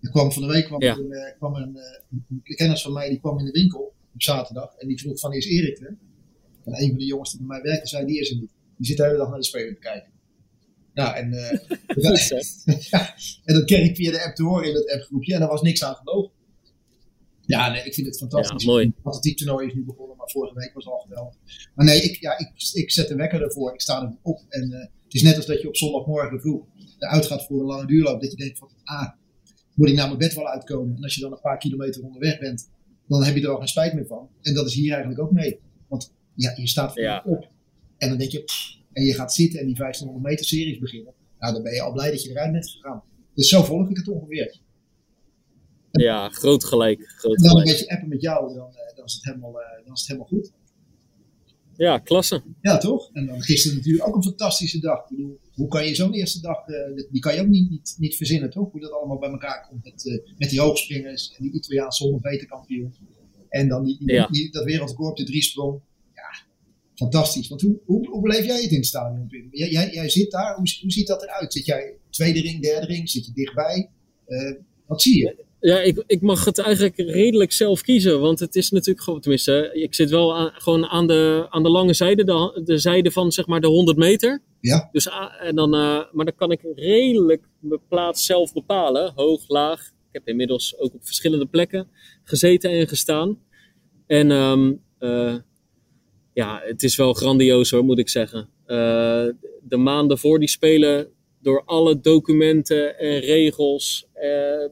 Er 0.00 0.10
kwam 0.10 0.32
van 0.32 0.42
de 0.42 0.48
week 0.48 0.64
kwam 0.64 0.82
ja. 0.82 0.96
een, 0.96 1.10
uh, 1.10 1.36
kwam 1.38 1.54
een, 1.54 1.78
een, 2.10 2.42
kennis 2.42 2.82
van 2.82 2.92
mij, 2.92 3.08
die 3.08 3.20
kwam 3.20 3.38
in 3.38 3.44
de 3.44 3.50
winkel 3.50 3.94
op 4.14 4.22
zaterdag. 4.22 4.74
En 4.74 4.88
die 4.88 5.00
vroeg 5.00 5.20
van, 5.20 5.32
is 5.32 5.46
Erik 5.46 5.80
er? 5.80 5.96
En 6.64 6.82
een 6.82 6.88
van 6.88 6.98
de 6.98 7.04
jongens 7.04 7.30
die 7.30 7.38
bij 7.38 7.48
mij 7.48 7.62
werkte, 7.62 7.88
zei, 7.88 8.06
die 8.06 8.20
is 8.20 8.30
er 8.30 8.36
niet. 8.36 8.50
Die 8.76 8.86
zit 8.86 8.96
de 8.96 9.02
hele 9.02 9.16
dag 9.16 9.28
naar 9.28 9.38
de 9.38 9.44
speler 9.44 9.74
te 9.74 9.80
kijken. 9.80 10.10
Nou, 10.94 11.16
en, 11.16 11.32
uh, 11.32 11.50
ja, 12.90 13.14
en 13.44 13.54
dat 13.54 13.64
kreeg 13.64 13.88
ik 13.88 13.96
via 13.96 14.10
de 14.10 14.24
app 14.24 14.34
te 14.34 14.42
horen 14.42 14.68
in 14.68 14.74
het 14.74 14.90
appgroepje 14.90 15.34
en 15.34 15.40
daar 15.40 15.48
was 15.48 15.62
niks 15.62 15.84
aan 15.84 15.94
gelogen. 15.94 16.30
Ja, 17.46 17.70
nee, 17.70 17.84
ik 17.84 17.94
vind 17.94 18.06
het 18.06 18.18
fantastisch. 18.18 18.64
Ja, 18.64 18.70
mooi. 18.70 18.86
Het 18.86 19.04
atletiek 19.04 19.36
toernooi 19.36 19.66
is 19.66 19.74
nu 19.74 19.84
begonnen, 19.84 20.16
maar 20.16 20.30
vorige 20.30 20.54
week 20.54 20.74
was 20.74 20.86
al 20.86 20.98
geweldig. 20.98 21.34
Maar 21.74 21.86
nee, 21.86 22.02
ik, 22.02 22.20
ja, 22.20 22.38
ik, 22.38 22.52
ik 22.72 22.90
zet 22.90 23.08
de 23.08 23.14
wekker 23.14 23.42
ervoor. 23.42 23.72
Ik 23.72 23.80
sta 23.80 24.02
er 24.02 24.16
op. 24.22 24.40
En 24.48 24.70
uh, 24.70 24.78
het 24.78 25.14
is 25.14 25.22
net 25.22 25.36
als 25.36 25.46
dat 25.46 25.60
je 25.60 25.68
op 25.68 25.76
zondagmorgen 25.76 26.40
vroeg 26.40 26.64
eruit 26.98 27.26
gaat 27.26 27.46
voor 27.46 27.60
een 27.60 27.66
lange 27.66 27.86
duurloop. 27.86 28.20
Dat 28.20 28.30
je 28.30 28.36
denkt 28.36 28.58
van, 28.58 28.70
ah, 28.84 29.08
moet 29.74 29.88
ik 29.88 29.94
naar 29.94 30.06
mijn 30.06 30.18
bed 30.18 30.34
wel 30.34 30.48
uitkomen? 30.48 30.96
En 30.96 31.02
als 31.02 31.14
je 31.14 31.20
dan 31.20 31.32
een 31.32 31.40
paar 31.40 31.58
kilometer 31.58 32.02
onderweg 32.02 32.38
bent, 32.38 32.70
dan 33.08 33.24
heb 33.24 33.36
je 33.36 33.42
er 33.42 33.48
al 33.48 33.58
geen 33.58 33.68
spijt 33.68 33.94
meer 33.94 34.06
van. 34.06 34.28
En 34.42 34.54
dat 34.54 34.66
is 34.66 34.74
hier 34.74 34.92
eigenlijk 34.92 35.20
ook 35.20 35.32
mee. 35.32 35.60
Want 35.88 36.12
ja, 36.34 36.52
je 36.56 36.68
staat 36.68 36.94
ja. 36.94 37.22
op. 37.26 37.48
En 37.98 38.08
dan 38.08 38.18
denk 38.18 38.30
je, 38.30 38.42
pff, 38.42 38.76
en 38.92 39.04
je 39.04 39.14
gaat 39.14 39.34
zitten 39.34 39.60
en 39.60 39.66
die 39.66 39.76
1500 39.76 40.30
meter 40.32 40.46
series 40.46 40.78
beginnen. 40.78 41.12
Nou, 41.38 41.52
dan 41.52 41.62
ben 41.62 41.74
je 41.74 41.80
al 41.82 41.92
blij 41.92 42.10
dat 42.10 42.22
je 42.22 42.30
eruit 42.30 42.52
bent 42.52 42.70
gegaan. 42.70 43.02
Dus 43.34 43.48
zo 43.48 43.62
volg 43.62 43.90
ik 43.90 43.96
het 43.96 44.08
ongeveer. 44.08 44.60
Ja, 45.90 46.28
groot 46.28 46.64
gelijk. 46.64 47.12
Groot 47.16 47.36
en 47.36 47.42
dan 47.42 47.50
gelijk. 47.50 47.68
een 47.68 47.74
beetje 47.74 47.94
appen 47.94 48.08
met 48.08 48.20
jou, 48.20 48.54
dan, 48.54 48.70
dan, 48.96 49.04
is, 49.04 49.14
het 49.14 49.24
helemaal, 49.24 49.52
dan 49.84 49.94
is 49.94 50.00
het 50.00 50.06
helemaal 50.08 50.28
goed. 50.28 50.52
Ja, 51.76 51.98
klasse. 51.98 52.42
Ja, 52.60 52.78
toch? 52.78 53.10
En 53.12 53.26
dan 53.26 53.42
gisteren 53.42 53.76
natuurlijk 53.76 54.06
ook 54.08 54.14
een 54.16 54.22
fantastische 54.22 54.80
dag. 54.80 54.98
Ik 55.02 55.16
bedoel, 55.16 55.38
hoe 55.54 55.68
kan 55.68 55.86
je 55.86 55.94
zo'n 55.94 56.12
eerste 56.12 56.40
dag, 56.40 56.68
uh, 56.68 56.76
die 57.10 57.20
kan 57.20 57.34
je 57.34 57.40
ook 57.40 57.48
niet, 57.48 57.70
niet, 57.70 57.94
niet 57.98 58.16
verzinnen, 58.16 58.50
toch? 58.50 58.70
Hoe 58.70 58.80
dat 58.80 58.92
allemaal 58.92 59.18
bij 59.18 59.30
elkaar 59.30 59.66
komt 59.68 59.84
met, 59.84 60.04
uh, 60.04 60.18
met 60.38 60.50
die 60.50 60.60
hoogspringers 60.60 61.34
en 61.36 61.42
die 61.44 61.52
Italiaanse 61.52 62.02
100 62.02 62.24
meter 62.24 62.46
kampioen. 62.46 62.94
En 63.48 63.68
dan 63.68 63.84
die, 63.84 63.98
die, 63.98 64.12
Ja. 64.12 64.26
die, 64.26 64.50
dat 64.50 64.64
wereldrecord 64.64 65.10
op 65.10 65.16
de 65.16 65.24
driesprong. 65.24 65.80
Fantastisch. 67.02 67.48
Want 67.48 67.60
hoe, 67.60 67.78
hoe, 67.84 68.08
hoe 68.08 68.22
beleef 68.22 68.44
jij 68.44 68.62
het 68.62 68.70
in 68.70 68.76
het 68.76 68.86
stadion, 68.86 69.26
Pim? 69.26 69.48
Jij, 69.50 69.70
jij, 69.70 69.90
jij 69.92 70.08
zit 70.08 70.30
daar, 70.30 70.56
hoe, 70.56 70.76
hoe 70.80 70.90
ziet 70.90 71.06
dat 71.06 71.22
eruit? 71.22 71.52
Zit 71.52 71.66
jij 71.66 71.94
tweede 72.10 72.40
ring, 72.40 72.62
derde 72.62 72.86
ring? 72.86 73.10
Zit 73.10 73.26
je 73.26 73.32
dichtbij? 73.34 73.90
Uh, 74.28 74.52
wat 74.86 75.02
zie 75.02 75.18
je? 75.18 75.44
Ja, 75.60 75.80
ik, 75.80 76.04
ik 76.06 76.20
mag 76.20 76.44
het 76.44 76.58
eigenlijk 76.58 76.96
redelijk 76.96 77.52
zelf 77.52 77.82
kiezen. 77.82 78.20
Want 78.20 78.40
het 78.40 78.56
is 78.56 78.70
natuurlijk 78.70 79.04
gewoon, 79.04 79.20
tenminste, 79.20 79.70
ik 79.72 79.94
zit 79.94 80.10
wel 80.10 80.36
aan, 80.36 80.50
gewoon 80.54 80.86
aan 80.86 81.06
de, 81.06 81.46
aan 81.50 81.62
de 81.62 81.70
lange 81.70 81.94
zijde, 81.94 82.24
de, 82.24 82.62
de 82.64 82.78
zijde 82.78 83.10
van 83.10 83.32
zeg 83.32 83.46
maar 83.46 83.60
de 83.60 83.66
100 83.66 83.96
meter. 83.96 84.42
Ja. 84.60 84.88
Dus, 84.92 85.08
ah, 85.08 85.46
en 85.46 85.54
dan, 85.54 85.74
uh, 85.74 85.80
maar 86.12 86.24
dan 86.24 86.34
kan 86.36 86.50
ik 86.50 86.60
redelijk 86.74 87.42
mijn 87.58 87.80
plaats 87.88 88.26
zelf 88.26 88.52
bepalen. 88.52 89.12
Hoog, 89.14 89.48
laag. 89.48 89.80
Ik 89.80 90.12
heb 90.12 90.28
inmiddels 90.28 90.78
ook 90.78 90.94
op 90.94 91.04
verschillende 91.06 91.46
plekken 91.46 91.88
gezeten 92.24 92.70
en 92.70 92.88
gestaan. 92.88 93.38
En 94.06 94.30
um, 94.30 94.80
uh, 94.98 95.34
ja, 96.32 96.60
het 96.64 96.82
is 96.82 96.96
wel 96.96 97.12
grandioos 97.12 97.70
hoor, 97.70 97.84
moet 97.84 97.98
ik 97.98 98.08
zeggen. 98.08 98.48
Uh, 98.66 98.76
de 99.62 99.76
maanden 99.76 100.18
voor 100.18 100.38
die 100.38 100.48
spelen, 100.48 101.08
door 101.40 101.62
alle 101.64 102.00
documenten 102.00 102.98
en 102.98 103.20
regels, 103.20 104.06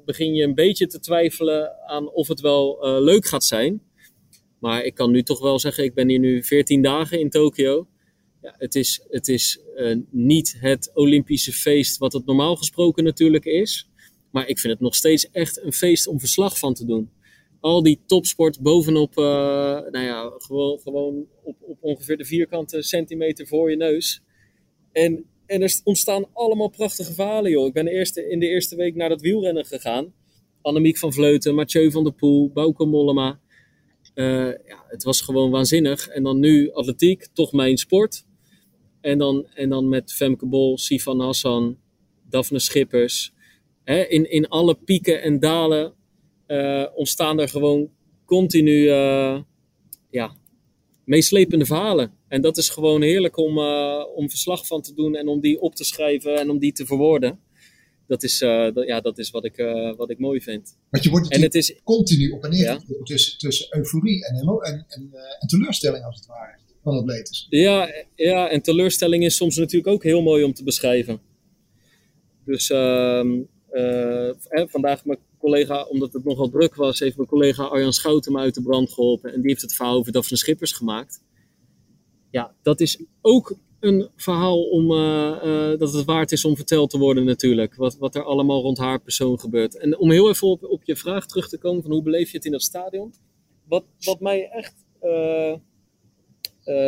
begin 0.05 0.35
je 0.35 0.45
een 0.45 0.55
beetje 0.55 0.87
te 0.87 1.01
twijfelen 1.01 1.73
aan 1.87 2.11
of 2.11 2.29
het 2.29 2.41
wel 2.41 2.79
leuk 3.03 3.27
gaat 3.27 3.45
zijn. 3.45 3.83
Maar 4.59 4.85
ik 4.85 4.95
kan 4.95 5.11
nu 5.11 5.23
toch 5.23 5.41
wel 5.41 5.59
zeggen, 5.59 5.85
ik 5.85 5.95
ben 5.95 6.09
hier 6.09 6.19
nu 6.19 6.43
14 6.45 6.83
dagen 6.83 7.21
in 7.21 7.31
Tokio. 7.31 7.87
Ja, 8.43 8.55
het 8.59 8.75
is, 8.75 9.05
het 9.09 9.29
is 9.29 9.61
niet 10.11 10.57
het 10.61 10.91
Olympische 10.95 11.53
feest 11.53 11.99
wat 11.99 12.13
het 12.13 12.27
normaal 12.27 12.57
gesproken 12.57 13.05
natuurlijk 13.05 13.45
is. 13.45 13.91
Maar 14.31 14.49
ik 14.49 14.59
vind 14.59 14.73
het 14.73 14.83
nog 14.83 14.95
steeds 14.95 15.31
echt 15.31 15.63
een 15.63 15.73
feest 15.73 16.07
om 16.07 16.21
verslag 16.21 16.59
van 16.59 16.75
te 16.75 16.87
doen. 16.87 17.11
Al 17.61 17.83
die 17.83 18.01
topsport 18.07 18.61
bovenop, 18.61 19.19
uh, 19.19 19.25
nou 19.91 20.05
ja, 20.05 20.33
gewoon, 20.39 20.79
gewoon 20.79 21.27
op, 21.43 21.57
op 21.61 21.79
ongeveer 21.81 22.17
de 22.17 22.25
vierkante 22.25 22.83
centimeter 22.83 23.47
voor 23.47 23.71
je 23.71 23.77
neus. 23.77 24.23
En, 24.93 25.25
en 25.47 25.63
er 25.63 25.81
ontstaan 25.85 26.25
allemaal 26.33 26.69
prachtige 26.69 27.15
verhalen, 27.15 27.51
joh. 27.51 27.67
Ik 27.67 27.73
ben 27.73 27.85
de 27.85 27.91
eerste, 27.91 28.31
in 28.31 28.41
de 28.41 28.47
eerste 28.47 28.77
week 28.77 28.95
naar 28.95 29.09
dat 29.09 29.21
wielrennen 29.21 29.65
gegaan. 29.65 30.13
Annemiek 30.63 30.99
van 30.99 31.13
Vleuten, 31.13 31.55
Mathieu 31.55 31.91
van 31.91 32.05
der 32.05 32.13
Poel, 32.13 32.51
Bauke 32.53 32.85
Mollema. 32.85 33.41
Uh, 34.15 34.47
ja, 34.47 34.85
het 34.87 35.03
was 35.03 35.21
gewoon 35.21 35.51
waanzinnig. 35.51 36.09
En 36.09 36.23
dan 36.23 36.39
nu 36.39 36.73
atletiek, 36.73 37.29
toch 37.33 37.53
mijn 37.53 37.77
sport. 37.77 38.25
En 39.01 39.19
dan, 39.19 39.47
en 39.55 39.69
dan 39.69 39.89
met 39.89 40.13
Femke 40.13 40.47
Bol, 40.47 40.79
Sifan 40.79 41.21
Hassan, 41.21 41.79
Daphne 42.29 42.59
Schippers. 42.59 43.33
Hè, 43.85 44.03
in, 44.03 44.31
in 44.31 44.49
alle 44.49 44.75
pieken 44.75 45.23
en 45.23 45.41
dalen 45.41 45.95
uh, 46.51 46.87
ontstaan 46.95 47.41
er 47.41 47.49
gewoon 47.49 47.91
continu 48.25 48.81
uh, 48.81 49.41
ja, 50.11 50.37
meeslepende 51.05 51.67
verhalen. 51.67 52.13
En 52.29 52.41
dat 52.41 52.57
is 52.57 52.69
gewoon 52.69 53.03
heerlijk 53.03 53.37
om, 53.37 53.59
uh, 53.59 54.05
om 54.15 54.31
verslag 54.31 54.67
van 54.67 54.83
te 54.83 54.95
doen 54.95 55.15
en 55.15 55.29
om 55.29 55.41
die 55.41 55.61
op 55.61 55.75
te 55.75 55.85
schrijven 55.85 56.39
en 56.39 56.51
om 56.51 56.59
die 56.59 56.73
te 56.73 56.87
verwoorden. 56.87 57.39
Dat 58.07 58.23
is, 58.23 58.39
dat, 58.39 58.87
ja, 58.87 59.01
dat 59.01 59.19
is 59.19 59.31
wat, 59.31 59.45
ik, 59.45 59.57
wat 59.97 60.11
ik 60.11 60.19
mooi 60.19 60.41
vind. 60.41 60.77
Want 60.91 61.05
je 61.05 61.11
wordt 61.11 61.31
en 61.31 61.43
het 61.43 61.55
is 61.55 61.81
continu 61.85 62.31
op 62.31 62.45
en 62.45 62.51
neer 62.51 62.63
ja? 62.63 62.81
tussen, 63.03 63.39
tussen 63.39 63.77
euforie 63.77 64.27
en, 64.27 64.35
en, 64.35 64.85
en, 64.89 65.11
en 65.41 65.49
teleurstelling 65.49 66.05
als 66.05 66.17
het 66.17 66.27
ware 66.27 66.59
van 66.83 66.99
atletes. 66.99 67.47
Ja, 67.49 67.89
ja, 68.15 68.49
en 68.49 68.63
teleurstelling 68.63 69.25
is 69.25 69.37
soms 69.37 69.57
natuurlijk 69.57 69.93
ook 69.93 70.03
heel 70.03 70.23
mooi 70.23 70.45
om 70.45 70.53
te 70.53 70.65
beschrijven. 70.65 71.21
Dus 72.45 72.71
uh, 72.71 73.25
uh, 73.73 74.31
vandaag 74.67 75.05
mijn 75.05 75.19
collega, 75.41 75.85
omdat 75.85 76.13
het 76.13 76.25
nogal 76.25 76.49
druk 76.49 76.75
was, 76.75 76.99
heeft 76.99 77.17
mijn 77.17 77.29
collega 77.29 77.63
Arjan 77.63 77.93
Schouten 77.93 78.33
me 78.33 78.39
uit 78.39 78.55
de 78.55 78.63
brand 78.63 78.93
geholpen. 78.93 79.33
En 79.33 79.41
die 79.41 79.51
heeft 79.51 79.63
het 79.63 79.75
verhaal 79.75 79.97
over 79.97 80.13
Daphne 80.13 80.37
Schippers 80.37 80.73
gemaakt. 80.73 81.23
Ja, 82.31 82.55
dat 82.63 82.81
is 82.81 83.03
ook 83.21 83.57
een 83.81 84.09
verhaal 84.17 84.63
om, 84.63 84.91
uh, 84.91 85.79
dat 85.79 85.93
het 85.93 86.05
waard 86.05 86.33
is 86.33 86.45
om 86.45 86.57
verteld 86.57 86.91
te 86.91 86.99
worden 86.99 87.25
natuurlijk. 87.25 87.75
Wat, 87.75 87.97
wat 87.99 88.15
er 88.15 88.25
allemaal 88.25 88.63
rond 88.63 88.79
haar 88.79 89.01
persoon 89.01 89.41
gebeurt. 89.41 89.79
En 89.79 89.99
om 89.99 90.11
heel 90.11 90.29
even 90.29 90.71
op, 90.71 90.85
je 90.85 90.97
vraag 90.97 91.27
terug 91.27 91.49
te 91.49 91.59
komen 91.59 91.83
van 91.83 91.91
hoe 91.91 92.03
beleef 92.03 92.31
je 92.31 92.37
het 92.37 92.47
in 92.47 92.53
dat 92.53 92.63
stadion. 92.63 93.15
Wat, 93.69 93.85
wat 93.99 94.21
mij 94.21 94.49
echt 94.49 94.75
uh, 95.03 95.57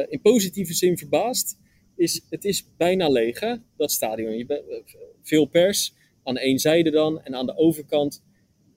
in 0.08 0.20
positieve 0.22 0.74
zin 0.74 0.98
verbaast, 0.98 1.58
is 1.96 2.26
het 2.30 2.44
is 2.44 2.66
bijna 2.76 3.08
leeg, 3.08 3.40
dat 3.76 3.92
stadion. 3.92 4.36
Je 4.36 4.84
veel 5.22 5.46
pers, 5.46 5.94
aan 6.22 6.36
één 6.36 6.58
zijde 6.58 6.90
dan. 6.90 7.22
En 7.22 7.34
aan 7.34 7.46
de 7.46 7.56
overkant, 7.56 8.22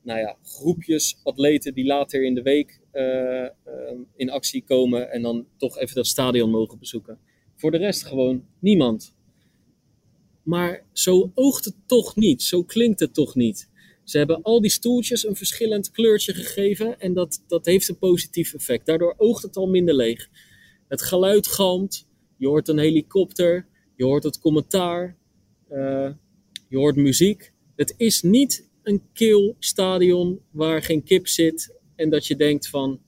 nou 0.05 0.19
ja, 0.19 0.37
groepjes 0.43 1.19
atleten 1.23 1.73
die 1.73 1.85
later 1.85 2.23
in 2.23 2.35
de 2.35 2.41
week 2.41 2.79
uh, 2.93 3.03
uh, 3.03 3.49
in 4.15 4.29
actie 4.29 4.63
komen 4.63 5.11
en 5.11 5.21
dan 5.21 5.47
toch 5.57 5.77
even 5.77 5.95
dat 5.95 6.07
stadion 6.07 6.49
mogen 6.49 6.79
bezoeken. 6.79 7.19
Voor 7.55 7.71
de 7.71 7.77
rest 7.77 8.05
gewoon 8.05 8.45
niemand. 8.59 9.15
Maar 10.43 10.83
zo 10.93 11.31
oogt 11.33 11.65
het 11.65 11.75
toch 11.85 12.15
niet, 12.15 12.43
zo 12.43 12.63
klinkt 12.63 12.99
het 12.99 13.13
toch 13.13 13.35
niet. 13.35 13.69
Ze 14.03 14.17
hebben 14.17 14.41
al 14.41 14.61
die 14.61 14.71
stoeltjes 14.71 15.27
een 15.27 15.35
verschillend 15.35 15.91
kleurtje 15.91 16.33
gegeven 16.33 16.99
en 16.99 17.13
dat, 17.13 17.43
dat 17.47 17.65
heeft 17.65 17.89
een 17.89 17.97
positief 17.97 18.53
effect. 18.53 18.85
Daardoor 18.85 19.13
oogt 19.17 19.43
het 19.43 19.55
al 19.55 19.67
minder 19.67 19.95
leeg. 19.95 20.29
Het 20.87 21.01
geluid 21.01 21.47
galmt, 21.47 22.07
je 22.37 22.47
hoort 22.47 22.67
een 22.67 22.79
helikopter, 22.79 23.67
je 23.95 24.03
hoort 24.03 24.23
het 24.23 24.39
commentaar, 24.39 25.17
uh, 25.71 26.09
je 26.69 26.77
hoort 26.77 26.95
muziek. 26.95 27.53
Het 27.75 27.93
is 27.97 28.21
niet 28.21 28.64
een 28.85 29.01
kil 29.13 29.55
stadion 29.59 30.39
waar 30.51 30.83
geen 30.83 31.03
kip 31.03 31.27
zit 31.27 31.75
en 31.95 32.09
dat 32.09 32.27
je 32.27 32.35
denkt 32.35 32.67
van 32.67 33.01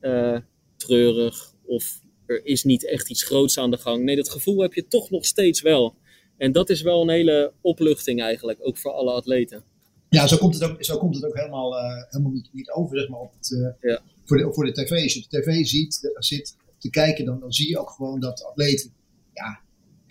uh, 0.00 0.38
treurig 0.76 1.54
of 1.64 2.00
er 2.26 2.44
is 2.44 2.64
niet 2.64 2.86
echt 2.86 3.10
iets 3.10 3.24
groots 3.24 3.58
aan 3.58 3.70
de 3.70 3.76
gang. 3.76 4.04
Nee, 4.04 4.16
dat 4.16 4.30
gevoel 4.30 4.62
heb 4.62 4.72
je 4.72 4.86
toch 4.86 5.10
nog 5.10 5.24
steeds 5.24 5.60
wel. 5.62 5.94
En 6.36 6.52
dat 6.52 6.70
is 6.70 6.82
wel 6.82 7.02
een 7.02 7.08
hele 7.08 7.52
opluchting 7.60 8.20
eigenlijk, 8.22 8.58
ook 8.62 8.78
voor 8.78 8.92
alle 8.92 9.12
atleten. 9.12 9.64
Ja, 10.08 10.26
zo 10.26 10.36
komt 10.36 10.54
het 10.54 10.62
ook, 10.62 10.84
zo 10.84 10.98
komt 10.98 11.14
het 11.14 11.24
ook 11.24 11.36
helemaal, 11.36 11.72
uh, 11.72 12.04
helemaal 12.08 12.32
niet, 12.32 12.48
niet 12.52 12.70
over 12.70 12.98
zeg 12.98 13.08
maar, 13.08 13.20
op 13.20 13.32
het, 13.32 13.50
uh, 13.50 13.68
ja. 13.80 14.02
voor, 14.24 14.36
de, 14.36 14.52
voor 14.52 14.64
de 14.64 14.72
tv. 14.72 14.90
Als 14.90 15.14
je 15.14 15.24
de 15.28 15.40
tv 15.40 15.64
ziet, 15.64 16.00
de, 16.00 16.16
zit 16.18 16.56
te 16.78 16.90
kijken, 16.90 17.24
dan, 17.24 17.40
dan 17.40 17.52
zie 17.52 17.68
je 17.68 17.78
ook 17.78 17.90
gewoon 17.90 18.20
dat 18.20 18.38
de 18.38 18.46
atleten 18.46 18.92
ja, 19.32 19.60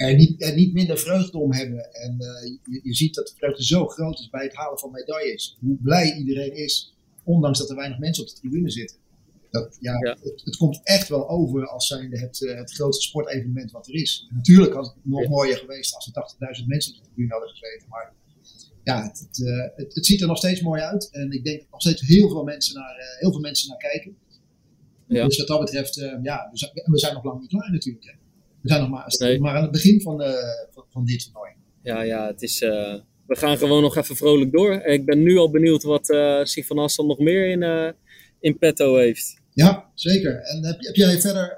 er, 0.07 0.15
niet, 0.15 0.53
niet 0.55 0.73
minder 0.73 0.97
vreugde 0.97 1.37
om 1.37 1.53
hebben. 1.53 1.93
En 1.93 2.15
uh, 2.19 2.57
je, 2.63 2.79
je, 2.83 2.93
ziet 2.93 3.15
dat 3.15 3.27
de 3.27 3.33
vreugde 3.35 3.65
zo 3.65 3.87
groot 3.87 4.19
is 4.19 4.29
bij 4.29 4.43
het 4.43 4.55
halen 4.55 4.79
van 4.79 4.91
medailles. 4.91 5.57
Hoe 5.59 5.77
blij 5.81 6.15
iedereen 6.15 6.55
is, 6.55 6.97
ondanks 7.23 7.59
dat 7.59 7.69
er 7.69 7.75
weinig 7.75 7.99
mensen 7.99 8.23
op 8.23 8.29
de 8.29 8.35
tribune 8.35 8.69
zitten. 8.69 8.97
Dat, 9.49 9.77
ja, 9.79 9.93
ja. 10.05 10.17
Het, 10.21 10.41
het, 10.43 10.57
komt 10.57 10.79
echt 10.83 11.07
wel 11.07 11.29
over 11.29 11.67
als 11.67 11.87
zijnde 11.87 12.19
het, 12.19 12.39
het 12.39 12.71
grootste 12.71 13.07
sportevenement 13.07 13.71
wat 13.71 13.87
er 13.87 13.93
is. 13.93 14.27
En 14.29 14.35
natuurlijk 14.35 14.73
had 14.73 14.85
het 14.85 14.95
nog 15.03 15.21
ja. 15.21 15.29
mooier 15.29 15.57
geweest 15.57 15.95
als 15.95 16.11
er 16.13 16.57
80.000 16.61 16.65
mensen 16.67 16.93
op 16.93 16.97
de 16.97 17.05
tribune 17.05 17.31
hadden 17.31 17.49
gezeten. 17.49 17.87
Maar 17.89 18.13
ja, 18.83 19.03
het, 19.03 19.19
het, 19.19 19.37
het, 19.75 19.95
het, 19.95 20.05
ziet 20.05 20.21
er 20.21 20.27
nog 20.27 20.37
steeds 20.37 20.61
mooi 20.61 20.81
uit. 20.81 21.09
En 21.11 21.31
ik 21.31 21.43
denk 21.43 21.59
dat 21.59 21.71
nog 21.71 21.81
steeds 21.81 22.01
heel 22.01 22.29
veel 22.29 22.43
mensen 22.43 22.75
naar, 22.75 22.97
uh, 22.97 23.19
heel 23.19 23.31
veel 23.31 23.41
mensen 23.41 23.69
naar 23.69 23.77
kijken. 23.77 24.17
Ja. 25.07 25.25
Dus 25.25 25.37
wat 25.37 25.47
dat 25.47 25.59
betreft, 25.59 25.97
uh, 25.97 26.13
ja, 26.21 26.49
we 26.51 26.57
zijn, 26.57 26.71
we 26.73 26.99
zijn 26.99 27.13
nog 27.13 27.23
lang 27.23 27.39
niet 27.39 27.49
klaar 27.49 27.71
natuurlijk. 27.71 28.17
We 28.61 28.69
zijn 28.69 28.81
nog 28.81 28.89
maar, 28.89 29.15
nee. 29.19 29.39
maar 29.39 29.55
aan 29.55 29.61
het 29.61 29.71
begin 29.71 30.01
van, 30.01 30.21
uh, 30.21 30.27
van, 30.71 30.83
van, 30.89 31.05
dit 31.05 31.23
toernooi. 31.23 31.51
Ja, 31.83 32.01
ja, 32.01 32.27
het 32.27 32.41
is, 32.41 32.59
we 32.59 33.35
gaan 33.35 33.57
gewoon 33.57 33.81
nog 33.81 33.97
even 33.97 34.15
vrolijk 34.15 34.51
door. 34.51 34.73
Ik 34.73 35.05
ben 35.05 35.23
nu 35.23 35.37
al 35.37 35.51
benieuwd 35.51 35.83
wat 35.83 36.09
uh, 36.09 36.43
Sifan 36.43 36.77
Hassan 36.77 37.07
nog 37.07 37.19
meer 37.19 37.49
in, 37.49 37.93
in 38.39 38.57
petto 38.57 38.95
heeft. 38.95 39.41
Ja, 39.53 39.91
zeker. 39.93 40.41
En 40.41 40.65
heb, 40.65 40.77
heb 40.79 40.95
jij 40.95 41.21
verder, 41.21 41.57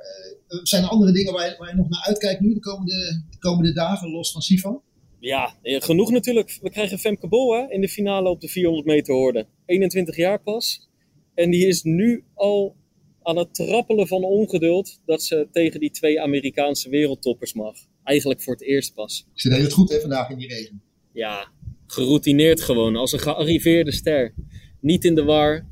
zijn 0.64 0.84
er 0.84 0.90
andere 0.90 1.12
dingen 1.12 1.34
waar 1.34 1.50
je, 1.50 1.56
waar 1.58 1.70
je 1.70 1.76
nog 1.76 1.90
naar 1.90 2.06
uitkijkt 2.06 2.42
nu 2.42 2.54
de 2.54 2.60
komende, 2.60 3.24
de 3.30 3.38
komende 3.38 3.74
dagen, 3.74 4.10
los 4.10 4.32
van 4.32 4.42
Sifan? 4.42 4.82
Ja, 5.22 5.56
genoeg 5.64 6.12
natuurlijk. 6.12 6.58
We 6.62 6.70
krijgen 6.70 7.00
Femke 7.00 7.28
Bol 7.28 7.54
hè, 7.54 7.66
in 7.70 7.82
de 7.82 7.90
finale 7.90 8.30
op 8.30 8.42
de 8.42 8.48
400 8.48 8.88
meter 8.88 9.14
hoorde. 9.14 9.48
21 9.66 10.16
jaar 10.16 10.42
pas. 10.42 10.90
En 11.34 11.52
die 11.52 11.68
is 11.68 11.84
nu 11.84 12.24
al 12.34 12.76
aan 13.24 13.38
het 13.38 13.54
trappelen 13.54 14.08
van 14.08 14.24
ongeduld 14.24 15.00
dat 15.06 15.24
ze 15.24 15.48
tegen 15.52 15.80
die 15.80 15.92
twee 15.92 16.22
Amerikaanse 16.22 16.90
wereldtoppers 16.90 17.54
mag. 17.54 17.76
Eigenlijk 18.04 18.42
voor 18.42 18.54
het 18.54 18.64
eerst 18.64 18.94
pas. 18.94 19.28
Ze 19.34 19.50
deed 19.50 19.62
het 19.62 19.74
goed 19.74 19.90
hè, 19.90 20.00
vandaag 20.00 20.30
in 20.30 20.38
die 20.38 20.48
regen. 20.48 20.82
Ja, 21.14 21.52
geroutineerd 21.88 22.62
gewoon. 22.62 22.96
Als 22.96 23.12
een 23.12 23.20
gearriveerde 23.20 23.92
ster. 23.92 24.34
Niet 24.80 25.06
in 25.06 25.16
de 25.16 25.24
war 25.24 25.70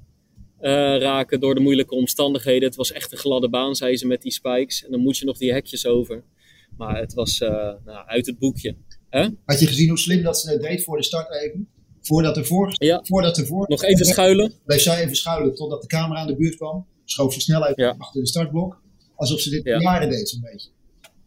uh, 0.62 1.00
raken 1.00 1.40
door 1.40 1.56
de 1.56 1.62
moeilijke 1.62 1.96
omstandigheden. 1.96 2.68
Het 2.68 2.78
was 2.78 2.92
echt 2.92 3.12
een 3.12 3.18
gladde 3.18 3.50
baan, 3.50 3.76
zei 3.76 3.98
ze 3.98 4.08
met 4.08 4.22
die 4.22 4.32
spikes. 4.32 4.86
En 4.86 4.92
dan 4.92 5.00
moet 5.00 5.18
je 5.18 5.26
nog 5.26 5.38
die 5.38 5.54
hekjes 5.54 5.86
over. 5.86 6.24
Maar 6.78 7.00
het 7.00 7.14
was 7.14 7.40
uh, 7.40 7.50
nou, 7.86 8.08
uit 8.08 8.26
het 8.26 8.40
boekje. 8.40 8.76
Huh? 9.10 9.28
Had 9.46 9.60
je 9.60 9.68
gezien 9.68 9.90
hoe 9.90 9.98
slim 9.98 10.24
dat 10.24 10.40
ze 10.40 10.58
deed 10.58 10.84
voor 10.84 10.98
de 10.98 11.04
start 11.04 11.42
even? 11.42 11.68
Voordat 12.02 12.38
ervoor. 12.38 12.74
Ja. 12.78 13.02
Voordat 13.04 13.38
ervoor. 13.38 13.66
Nog 13.68 13.84
even 13.84 14.06
schuilen. 14.06 14.54
Bleef 14.66 14.82
zij 14.82 15.04
even 15.04 15.16
schuilen 15.16 15.56
totdat 15.56 15.82
de 15.82 15.88
camera 15.88 16.20
aan 16.20 16.28
de 16.28 16.36
buurt 16.36 16.56
kwam. 16.56 16.88
Schoof 17.12 17.34
snel 17.34 17.80
ja. 17.80 17.96
achter 17.98 18.22
de 18.22 18.28
startblok. 18.28 18.82
Alsof 19.16 19.40
ze 19.40 19.50
dit 19.50 19.64
ja. 19.64 19.80
jaren 19.80 20.10
deed, 20.10 20.30
zo'n 20.30 20.42
beetje. 20.42 20.70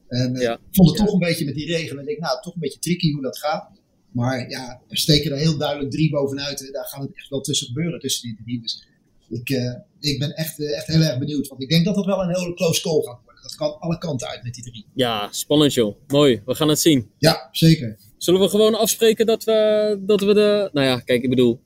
En 0.09 0.35
ja. 0.35 0.53
ik 0.53 0.61
vond 0.71 0.89
het 0.89 0.99
toch 0.99 1.13
een 1.13 1.19
beetje 1.19 1.45
met 1.45 1.55
die 1.55 1.67
regelen. 1.67 1.97
En 1.97 2.01
ik 2.01 2.07
denk, 2.07 2.19
nou, 2.19 2.43
toch 2.43 2.55
een 2.55 2.61
beetje 2.61 2.79
tricky 2.79 3.13
hoe 3.13 3.23
dat 3.23 3.39
gaat. 3.39 3.71
Maar 4.11 4.51
ja, 4.51 4.83
er 4.89 4.97
steken 4.97 5.31
er 5.31 5.39
heel 5.39 5.57
duidelijk 5.57 5.91
drie 5.91 6.11
bovenuit. 6.11 6.69
Daar 6.73 6.85
gaat 6.85 7.03
het 7.03 7.17
echt 7.17 7.29
wel 7.29 7.41
tussen 7.41 7.67
gebeuren, 7.67 8.01
tussen 8.01 8.23
die 8.23 8.37
drie. 8.45 8.61
Dus 8.61 8.87
ik, 9.29 9.51
uh, 9.51 9.75
ik 10.01 10.19
ben 10.19 10.31
echt, 10.31 10.59
uh, 10.59 10.77
echt 10.77 10.87
heel 10.87 11.01
erg 11.01 11.19
benieuwd. 11.19 11.49
Want 11.49 11.63
ik 11.63 11.69
denk 11.69 11.85
dat 11.85 11.95
dat 11.95 12.05
wel 12.05 12.23
een 12.23 12.35
hele 12.35 12.55
close 12.55 12.83
call 12.83 13.03
gaat 13.03 13.21
worden. 13.25 13.43
Dat 13.43 13.55
kan 13.55 13.81
alle 13.81 13.99
kanten 13.99 14.29
uit 14.29 14.43
met 14.43 14.55
die 14.55 14.65
drie. 14.65 14.87
Ja, 14.95 15.29
spannend 15.31 15.75
joh. 15.75 15.97
Mooi. 16.07 16.43
We 16.45 16.55
gaan 16.55 16.69
het 16.69 16.81
zien. 16.81 17.11
Ja, 17.19 17.49
zeker. 17.53 17.99
Zullen 18.23 18.41
we 18.41 18.49
gewoon 18.49 18.75
afspreken 18.75 19.27
dat 19.27 19.45
we, 19.45 19.99
dat 20.01 20.21
we 20.21 20.35
de... 20.35 20.71
Nou 20.73 20.87
ja, 20.87 21.01
kijk, 21.01 21.23
ik 21.23 21.31
bedoel... 21.31 21.61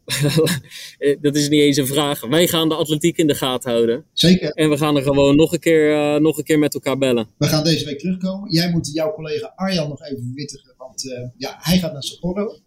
dat 1.21 1.37
is 1.37 1.49
niet 1.49 1.61
eens 1.61 1.77
een 1.77 1.87
vraag. 1.87 2.27
Wij 2.27 2.47
gaan 2.47 2.69
de 2.69 2.75
atletiek 2.75 3.17
in 3.17 3.27
de 3.27 3.35
gaten 3.35 3.71
houden. 3.71 4.05
Zeker. 4.13 4.51
En 4.51 4.71
we 4.71 4.77
gaan 4.77 4.97
er 4.97 5.03
gewoon 5.03 5.37
nog 5.37 5.53
een 5.53 5.59
keer, 5.59 5.91
uh, 5.91 6.21
nog 6.21 6.39
een 6.39 6.45
keer 6.45 6.59
met 6.59 6.75
elkaar 6.75 6.99
bellen. 6.99 7.29
We 7.39 7.47
gaan 7.47 7.65
deze 7.65 7.85
week 7.85 7.99
terugkomen. 7.99 8.51
Jij 8.51 8.71
moet 8.71 8.91
jouw 8.93 9.15
collega 9.15 9.53
Arjan 9.55 9.89
nog 9.89 10.03
even 10.03 10.23
verwittigen. 10.23 10.75
Want 10.79 11.05
uh, 11.05 11.29
ja, 11.37 11.57
hij 11.59 11.79
gaat 11.79 11.93
naar 11.93 12.03
Sapporo. 12.03 12.59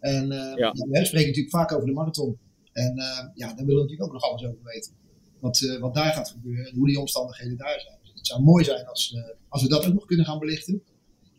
En 0.00 0.32
uh, 0.32 0.54
ja. 0.54 0.72
we 0.72 1.04
spreken 1.04 1.28
natuurlijk 1.28 1.56
vaak 1.56 1.72
over 1.72 1.86
de 1.86 1.92
marathon. 1.92 2.38
En 2.72 2.94
ja, 3.34 3.46
daar 3.46 3.66
willen 3.66 3.74
we 3.74 3.80
natuurlijk 3.80 4.02
ook 4.02 4.12
nog 4.12 4.22
alles 4.22 4.44
over 4.44 4.62
weten. 4.62 4.92
Wat, 5.40 5.76
wat 5.80 5.94
daar 5.94 6.12
gaat 6.12 6.30
gebeuren 6.30 6.66
en 6.66 6.76
hoe 6.76 6.86
die 6.86 6.98
omstandigheden 6.98 7.56
daar 7.56 7.80
zijn. 7.80 7.98
Dus 8.02 8.12
het 8.14 8.26
zou 8.26 8.42
mooi 8.42 8.64
zijn 8.64 8.86
als, 8.86 9.16
als 9.48 9.62
we 9.62 9.68
dat 9.68 9.86
ook 9.86 9.94
nog 9.94 10.06
kunnen 10.06 10.26
gaan 10.26 10.38
belichten. 10.38 10.82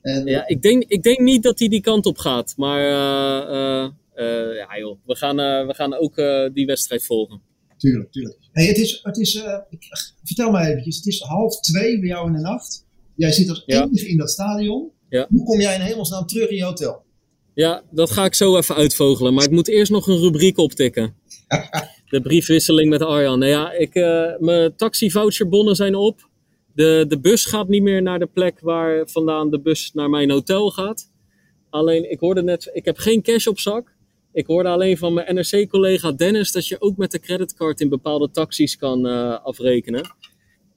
En, 0.08 0.26
ja, 0.26 0.48
ik 0.48 0.62
denk, 0.62 0.84
ik 0.88 1.04
denk 1.04 1.20
niet 1.20 1.44
dat 1.44 1.60
hij 1.60 1.68
die 1.68 1.82
kant 1.82 2.06
op 2.06 2.18
gaat. 2.18 2.54
Maar 2.58 2.80
uh, 2.80 3.90
uh, 4.16 4.56
ja, 4.56 4.78
joh, 4.80 4.98
we, 5.06 5.16
gaan, 5.16 5.36
we 5.68 5.74
gaan 5.74 5.94
ook 5.94 6.16
die 6.54 6.66
wedstrijd 6.66 7.06
volgen. 7.06 7.42
Tuurlijk, 7.78 8.12
tuurlijk. 8.12 8.38
Hey, 8.52 8.66
het 8.66 8.78
is, 8.78 9.00
het 9.04 9.18
is, 9.18 9.36
ik, 9.70 9.88
vertel 10.24 10.52
mij 10.52 10.70
eventjes, 10.70 10.96
het 10.96 11.06
is 11.06 11.22
half 11.22 11.60
twee 11.60 12.00
bij 12.00 12.10
jou 12.10 12.28
in 12.28 12.34
de 12.34 12.42
nacht. 12.42 12.86
Jij 13.16 13.32
zit 13.32 13.50
als 13.50 13.64
ja. 13.66 13.84
enige 13.84 14.08
in 14.08 14.18
dat 14.18 14.30
stadion. 14.30 14.92
Ja. 15.10 15.28
Hoe 15.30 15.44
kom 15.44 15.60
jij 15.60 15.76
in 15.76 15.82
hemelsnaam 15.82 16.26
terug 16.26 16.50
in 16.50 16.56
je 16.56 16.64
hotel? 16.64 17.06
Ja, 17.54 17.84
dat 17.92 18.12
ga 18.12 18.26
ik 18.26 18.34
zo 18.34 18.58
even 18.58 18.76
uitvogelen. 18.76 19.34
Maar 19.34 19.44
ik 19.44 19.52
moet 19.52 19.68
eerst 19.68 19.92
nog 19.92 20.08
een 20.08 20.20
rubriek 20.20 20.58
optikken. 20.58 21.16
de 22.10 22.22
briefwisseling 22.22 22.90
met 22.90 23.02
Arjan. 23.02 23.40
Nou 23.40 23.52
ja, 23.52 23.72
ik, 23.72 23.94
mijn 24.40 24.76
taxivoucherbonnen 24.76 25.76
zijn 25.76 25.96
op. 25.96 26.30
De, 26.78 27.06
de 27.08 27.20
bus 27.20 27.46
gaat 27.46 27.68
niet 27.68 27.82
meer 27.82 28.02
naar 28.02 28.20
de 28.20 28.26
plek 28.26 28.60
waar 28.60 29.10
vandaan 29.10 29.50
de 29.50 29.60
bus 29.60 29.92
naar 29.94 30.10
mijn 30.10 30.32
hotel 30.32 30.72
gaat. 30.72 31.12
Alleen, 31.70 32.12
ik 32.12 32.20
hoorde 32.20 32.44
net, 32.44 32.70
ik 32.74 32.86
heb 32.86 32.98
geen 32.98 33.22
cash 33.22 33.48
op 33.48 33.60
zak. 33.60 33.96
Ik 34.34 34.46
hoorde 34.46 34.70
alleen 34.70 34.98
van 34.98 35.14
mijn 35.14 35.36
NRC-collega 35.36 36.12
Dennis 36.12 36.52
dat 36.52 36.68
je 36.68 36.82
ook 36.82 36.98
met 36.98 37.12
de 37.12 37.20
creditcard 37.20 37.80
in 37.80 37.90
bepaalde 37.90 38.32
taxis 38.32 38.78
kan 38.78 39.08
uh, 39.08 39.46
afrekenen. 39.46 40.16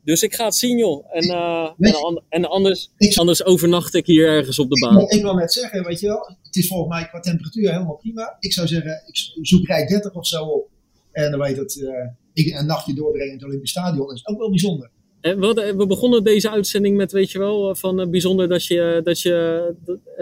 Dus 0.04 0.22
ik 0.22 0.34
ga 0.34 0.44
het 0.44 0.54
zien, 0.54 0.78
joh. 0.78 1.06
En, 1.14 1.24
uh, 1.24 1.70
en, 1.78 2.22
en, 2.28 2.44
anders, 2.44 2.90
anders 3.14 3.44
overnacht 3.44 3.94
ik 3.94 4.06
hier 4.06 4.26
ergens 4.26 4.58
op 4.58 4.70
de 4.70 4.86
baan. 4.86 5.00
Ik, 5.00 5.10
ik 5.10 5.22
wil 5.22 5.34
net 5.34 5.52
zeggen, 5.52 5.84
weet 5.84 6.00
je 6.00 6.06
wel, 6.06 6.36
het 6.42 6.56
is 6.56 6.68
volgens 6.68 6.90
mij 6.98 7.08
qua 7.08 7.20
temperatuur 7.20 7.72
helemaal 7.72 7.96
prima. 7.96 8.36
Ik 8.38 8.52
zou 8.52 8.66
zeggen, 8.66 9.02
ik 9.06 9.46
zoek 9.46 9.66
rij 9.66 9.86
30 9.86 10.14
of 10.14 10.26
zo 10.26 10.44
op. 10.44 10.68
En 11.12 11.30
dan 11.30 11.40
weet 11.40 11.56
dat 11.56 11.76
uh, 11.76 11.90
ik 12.32 12.54
een 12.54 12.66
nachtje 12.66 12.94
doorbrengen 12.94 13.32
in 13.32 13.38
het 13.38 13.44
Olympisch 13.44 13.70
Stadion. 13.70 14.06
Dat 14.06 14.16
is 14.16 14.26
ook 14.26 14.38
wel 14.38 14.50
bijzonder. 14.50 14.90
We, 15.20 15.74
we 15.76 15.86
begonnen 15.86 16.24
deze 16.24 16.50
uitzending 16.50 16.96
met, 16.96 17.12
weet 17.12 17.30
je 17.30 17.38
wel, 17.38 17.74
van 17.74 18.00
uh, 18.00 18.06
bijzonder 18.06 18.48
dat 18.48 18.66
je, 18.66 19.00
dat, 19.04 19.20
je, 19.20 19.74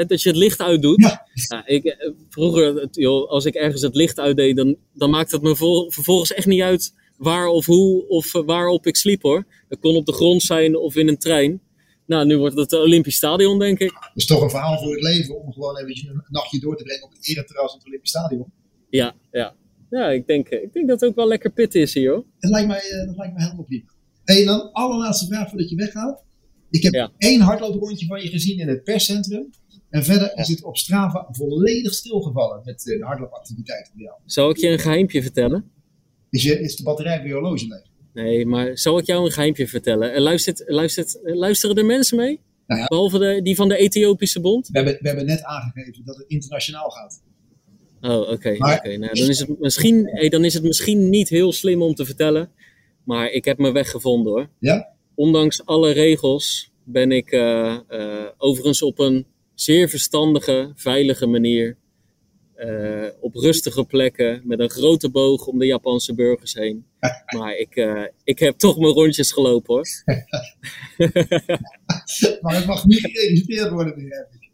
dat, 0.06 0.22
je 0.22 0.28
het 0.28 0.38
licht 0.38 0.60
uitdoet. 0.60 1.24
Ja. 1.48 1.66
ik, 1.66 2.12
vroeger, 2.28 2.88
joh, 2.90 3.28
als 3.28 3.44
ik 3.44 3.54
ergens 3.54 3.82
het 3.82 3.94
licht 3.94 4.18
uitdeed, 4.18 4.56
dan, 4.56 4.76
dan 4.92 5.10
maakt 5.10 5.30
het 5.30 5.42
me 5.42 5.56
vol, 5.56 5.90
vervolgens 5.90 6.32
echt 6.32 6.46
niet 6.46 6.62
uit 6.62 6.94
waar 7.16 7.46
of 7.46 7.66
hoe 7.66 8.08
of 8.08 8.32
waarop 8.32 8.86
ik 8.86 8.96
sliep 8.96 9.22
hoor. 9.22 9.44
Dat 9.68 9.78
kon 9.78 9.96
op 9.96 10.06
de 10.06 10.12
grond 10.12 10.42
zijn 10.42 10.76
of 10.76 10.96
in 10.96 11.08
een 11.08 11.18
trein. 11.18 11.60
Nou, 12.06 12.26
nu 12.26 12.38
wordt 12.38 12.56
het 12.56 12.70
het 12.70 12.80
Olympisch 12.80 13.16
Stadion, 13.16 13.58
denk 13.58 13.78
ik. 13.78 13.92
Dat 13.92 14.10
is 14.14 14.26
toch 14.26 14.42
een 14.42 14.50
verhaal 14.50 14.78
voor 14.78 14.92
het 14.92 15.02
leven 15.02 15.40
om 15.40 15.52
gewoon 15.52 15.76
even 15.76 16.08
een 16.08 16.22
nachtje 16.28 16.60
door 16.60 16.76
te 16.76 16.82
brengen 16.82 17.04
op 17.04 17.10
het 17.10 17.28
ereterras 17.28 17.72
in 17.72 17.78
het 17.78 17.86
Olympisch 17.86 18.10
Stadion. 18.10 18.52
Ja, 18.90 19.14
ja. 19.30 19.54
Ja, 19.90 20.10
ik 20.10 20.26
denk, 20.26 20.48
ik 20.48 20.72
denk 20.72 20.88
dat 20.88 21.00
het 21.00 21.10
ook 21.10 21.16
wel 21.16 21.28
lekker 21.28 21.50
pit 21.50 21.74
is 21.74 21.94
hier 21.94 22.10
hoor. 22.10 22.24
Dat 22.38 22.50
lijkt 22.50 22.68
mij, 22.68 23.04
dat 23.06 23.16
lijkt 23.16 23.34
mij 23.34 23.42
helemaal 23.44 23.64
prima. 23.64 23.84
En 24.36 24.44
dan 24.44 24.72
allerlaatste 24.72 25.26
vraag 25.26 25.48
voordat 25.48 25.70
je 25.70 25.76
weggaat. 25.76 26.24
Ik 26.70 26.82
heb 26.82 26.92
ja. 26.92 27.12
één 27.18 27.40
hardlooprondje 27.40 28.06
van 28.06 28.22
je 28.22 28.28
gezien 28.28 28.58
in 28.58 28.68
het 28.68 28.84
perscentrum. 28.84 29.50
En 29.90 30.04
verder 30.04 30.36
is 30.36 30.48
het 30.48 30.64
op 30.64 30.76
Strava 30.76 31.28
volledig 31.30 31.94
stilgevallen 31.94 32.62
met 32.64 32.82
de 32.82 33.04
hardloopactiviteiten 33.04 33.92
bij 33.96 34.04
jou. 34.04 34.16
Zal 34.24 34.50
ik 34.50 34.56
je 34.56 34.68
een 34.68 34.78
geheimpje 34.78 35.22
vertellen? 35.22 35.70
Is, 36.30 36.42
je, 36.42 36.60
is 36.60 36.76
de 36.76 36.82
batterij 36.82 37.18
bij 37.18 37.26
je 37.26 37.32
horloge 37.32 37.66
leeg? 37.66 37.82
Nee, 38.12 38.46
maar 38.46 38.78
zal 38.78 38.98
ik 38.98 39.06
jou 39.06 39.24
een 39.24 39.32
geheimpje 39.32 39.68
vertellen? 39.68 40.20
Luistert, 40.20 40.62
luistert, 40.66 41.18
luisteren 41.22 41.76
er 41.76 41.86
mensen 41.86 42.16
mee? 42.16 42.40
Nou 42.66 42.80
ja, 42.80 42.86
Behalve 42.86 43.18
de, 43.18 43.40
die 43.42 43.54
van 43.54 43.68
de 43.68 43.76
Ethiopische 43.76 44.40
Bond? 44.40 44.68
we, 44.68 44.76
hebben, 44.76 44.98
we 45.00 45.08
hebben 45.08 45.26
net 45.26 45.42
aangegeven 45.42 46.04
dat 46.04 46.16
het 46.16 46.28
internationaal 46.28 46.90
gaat. 46.90 47.22
Oh, 48.00 48.20
oké. 48.20 48.30
Okay. 48.30 48.56
Nou, 48.96 49.14
dan, 49.14 49.28
is 49.28 49.38
het 49.38 49.60
misschien, 49.60 50.06
hey, 50.06 50.28
dan 50.28 50.44
is 50.44 50.54
het 50.54 50.62
misschien 50.62 51.08
niet 51.08 51.28
heel 51.28 51.52
slim 51.52 51.82
om 51.82 51.94
te 51.94 52.04
vertellen. 52.04 52.50
Maar 53.08 53.30
ik 53.30 53.44
heb 53.44 53.58
mijn 53.58 53.72
weg 53.72 53.90
gevonden 53.90 54.32
hoor. 54.32 54.48
Ja? 54.58 54.88
Ondanks 55.14 55.66
alle 55.66 55.90
regels 55.90 56.72
ben 56.84 57.12
ik 57.12 57.30
eh, 57.30 57.78
eh, 57.88 58.26
overigens 58.38 58.82
op 58.82 58.98
een 58.98 59.26
zeer 59.54 59.88
verstandige, 59.88 60.72
veilige 60.74 61.26
manier 61.26 61.76
eh, 62.54 63.06
op 63.20 63.34
rustige 63.34 63.84
plekken 63.84 64.40
met 64.44 64.60
een 64.60 64.70
grote 64.70 65.10
boog 65.10 65.46
om 65.46 65.58
de 65.58 65.66
Japanse 65.66 66.14
burgers 66.14 66.54
heen. 66.54 66.86
Maar 67.38 67.56
ik, 67.56 67.86
ik 68.24 68.38
heb 68.38 68.58
toch 68.58 68.78
mijn 68.78 68.92
rondjes 68.92 69.32
gelopen 69.32 69.74
hoor. 69.74 69.86
maar 72.42 72.56
het 72.56 72.66
mag 72.66 72.84
niet 72.84 73.00
geregistreerd 73.00 73.70
worden, 73.70 73.94
begrijp 73.94 74.28
ik. 74.32 74.50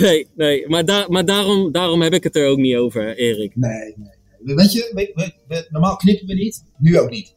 Nee, 0.00 0.28
nee 0.34 0.68
maar, 0.68 0.84
daar 0.84 1.10
maar 1.10 1.24
daarom, 1.24 1.72
daarom 1.72 2.02
heb 2.02 2.12
ik 2.12 2.22
het 2.22 2.36
er 2.36 2.48
ook 2.48 2.58
niet 2.58 2.76
over, 2.76 3.16
Erik. 3.16 3.56
Nee, 3.56 3.94
nee. 3.96 4.10
nee. 4.40 4.54
Weet 4.54 4.72
je, 4.72 4.90
we, 4.94 5.10
we, 5.14 5.32
we, 5.48 5.66
normaal 5.70 5.96
knippen 5.96 6.26
we 6.26 6.34
niet, 6.34 6.64
nu 6.78 6.98
ook 6.98 7.10
niet. 7.10 7.34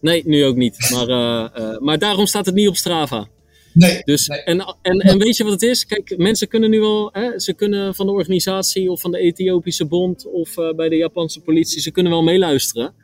Nee, 0.00 0.22
nu 0.26 0.44
ook 0.44 0.56
niet. 0.56 0.90
Maar, 0.90 1.08
uh, 1.08 1.78
maar 1.78 1.98
daarom 1.98 2.26
staat 2.26 2.46
het 2.46 2.54
niet 2.54 2.68
op 2.68 2.76
Strava. 2.76 3.28
Nee. 3.72 4.02
Dus, 4.04 4.26
nee. 4.26 4.38
En, 4.42 4.76
en, 4.82 4.98
en 4.98 5.18
weet 5.18 5.36
je 5.36 5.42
wat 5.44 5.52
het 5.52 5.62
is? 5.62 5.86
Kijk, 5.86 6.14
mensen 6.16 6.48
kunnen 6.48 6.70
nu 6.70 6.80
wel, 6.80 7.10
hè, 7.12 7.38
ze 7.38 7.52
kunnen 7.52 7.94
van 7.94 8.06
de 8.06 8.12
organisatie 8.12 8.90
of 8.90 9.00
van 9.00 9.10
de 9.10 9.18
Ethiopische 9.18 9.84
Bond 9.86 10.26
of 10.26 10.56
uh, 10.56 10.74
bij 10.74 10.88
de 10.88 10.96
Japanse 10.96 11.40
politie, 11.40 11.80
ze 11.80 11.90
kunnen 11.90 12.12
wel 12.12 12.22
meeluisteren. 12.22 12.94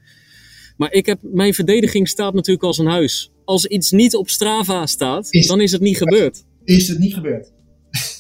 Maar 0.76 0.92
ik 0.92 1.06
heb, 1.06 1.18
mijn 1.22 1.54
verdediging 1.54 2.08
staat 2.08 2.34
natuurlijk 2.34 2.64
als 2.66 2.78
een 2.78 2.86
huis. 2.86 3.30
Als 3.44 3.66
iets 3.66 3.90
niet 3.90 4.14
op 4.16 4.28
Strava 4.28 4.86
staat, 4.86 5.26
Is- 5.30 5.46
dan 5.46 5.60
is 5.60 5.72
het 5.72 5.80
niet 5.80 5.96
gebeurd. 5.96 6.44
Is 6.64 6.88
het 6.88 6.98
niet 6.98 7.14
gebeurd? 7.14 7.52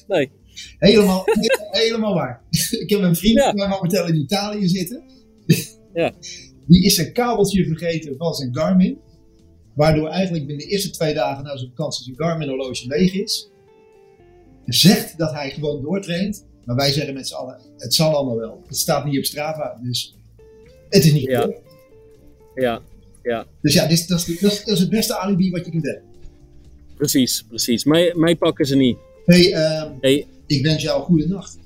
Nee. 0.06 0.30
Helemaal, 0.78 1.24
helemaal 1.70 2.14
waar. 2.14 2.42
Ik 2.82 2.90
heb 2.90 3.00
een 3.00 3.16
vriend 3.16 3.38
Ja. 3.38 3.52
die 3.52 3.66
momenteel 3.68 4.06
in 4.06 4.14
Italië 4.16 4.68
zitten. 4.68 5.02
Ja. 5.94 6.12
Die 6.66 6.84
is 6.84 6.94
zijn 6.94 7.12
kabeltje 7.12 7.64
vergeten 7.66 8.16
van 8.16 8.34
zijn 8.34 8.54
Garmin. 8.56 8.98
Waardoor 9.74 10.08
eigenlijk 10.08 10.46
binnen 10.46 10.66
de 10.66 10.72
eerste 10.72 10.90
twee 10.90 11.14
dagen 11.14 11.44
na 11.44 11.56
zijn 11.56 11.70
vakantie 11.70 12.04
zijn 12.04 12.16
Garmin 12.16 12.48
horloge 12.48 12.86
leeg 12.86 13.14
is. 13.14 13.50
Zegt 14.66 15.18
dat 15.18 15.32
hij 15.32 15.50
gewoon 15.50 15.82
doortraint. 15.82 16.44
Maar 16.64 16.76
wij 16.76 16.92
zeggen 16.92 17.14
met 17.14 17.28
z'n 17.28 17.34
allen, 17.34 17.60
het 17.76 17.94
zal 17.94 18.14
allemaal 18.14 18.36
wel. 18.36 18.62
Het 18.66 18.76
staat 18.76 19.04
niet 19.04 19.18
op 19.18 19.24
Strava, 19.24 19.80
dus 19.82 20.14
het 20.88 21.04
is 21.04 21.12
niet 21.12 21.22
Ja. 21.22 21.40
gebeurd. 21.40 21.60
Ja, 22.54 22.82
ja, 23.22 23.46
Dus 23.62 23.74
ja, 23.74 23.86
dit 23.86 24.08
dat, 24.08 24.18
is, 24.28 24.40
dat, 24.40 24.50
is, 24.52 24.58
dat 24.64 24.74
is 24.74 24.80
het 24.80 24.90
beste 24.90 25.16
alibi 25.18 25.50
wat 25.50 25.64
je 25.64 25.70
kunt 25.70 25.84
hebben. 25.84 26.02
precies, 26.96 27.44
precies. 27.48 27.84
Mij, 27.84 28.12
mij 28.16 28.36
pakken 28.36 28.66
ze 28.66 28.76
niet. 28.76 28.96
hey, 29.26 29.52
ehm, 29.52 29.92
Hey, 30.00 30.26
ik 30.46 30.64
wens 30.64 30.82
jou 30.82 30.98
een 30.98 31.04
goede 31.04 31.26
nacht. 31.26 31.58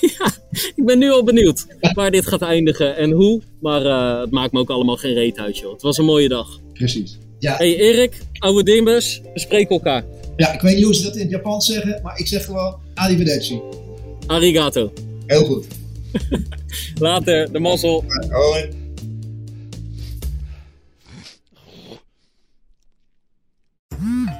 ik 0.76 0.84
ben 0.84 0.98
nu 0.98 1.10
al 1.10 1.24
benieuwd 1.24 1.66
waar 1.94 2.10
dit 2.10 2.26
gaat 2.26 2.42
eindigen 2.42 2.96
en 2.96 3.10
hoe. 3.10 3.40
Maar 3.60 3.86
eh, 3.86 4.20
het 4.20 4.30
maakt 4.30 4.52
me 4.52 4.58
ook 4.58 4.70
allemaal 4.70 4.96
geen 4.96 5.14
reet 5.14 5.38
uit, 5.38 5.58
joh. 5.58 5.72
Het 5.72 5.82
was 5.82 5.98
een 5.98 6.04
mooie 6.04 6.28
dag. 6.28 6.60
Precies. 6.72 7.18
Ja, 7.38 7.56
Hey 7.56 7.76
Erik, 7.76 8.18
oude 8.38 8.62
Dimbus, 8.62 9.20
we 9.34 9.40
spreken 9.40 9.70
elkaar. 9.70 10.04
ja, 10.36 10.52
ik 10.52 10.60
weet 10.60 10.74
niet 10.76 10.84
hoe 10.84 10.94
ze 10.94 11.02
dat 11.02 11.14
in 11.14 11.20
het 11.20 11.30
Japans 11.30 11.66
zeggen, 11.66 12.00
maar 12.02 12.18
ik 12.18 12.26
zeg 12.26 12.44
gewoon 12.44 12.76
arrivederci. 12.94 13.60
Arigato. 14.26 14.92
Heel 15.26 15.44
goed. 15.44 15.66
Later, 16.98 17.52
de 17.52 17.58
mazzel. 17.58 18.04
Hoi. 18.30 18.68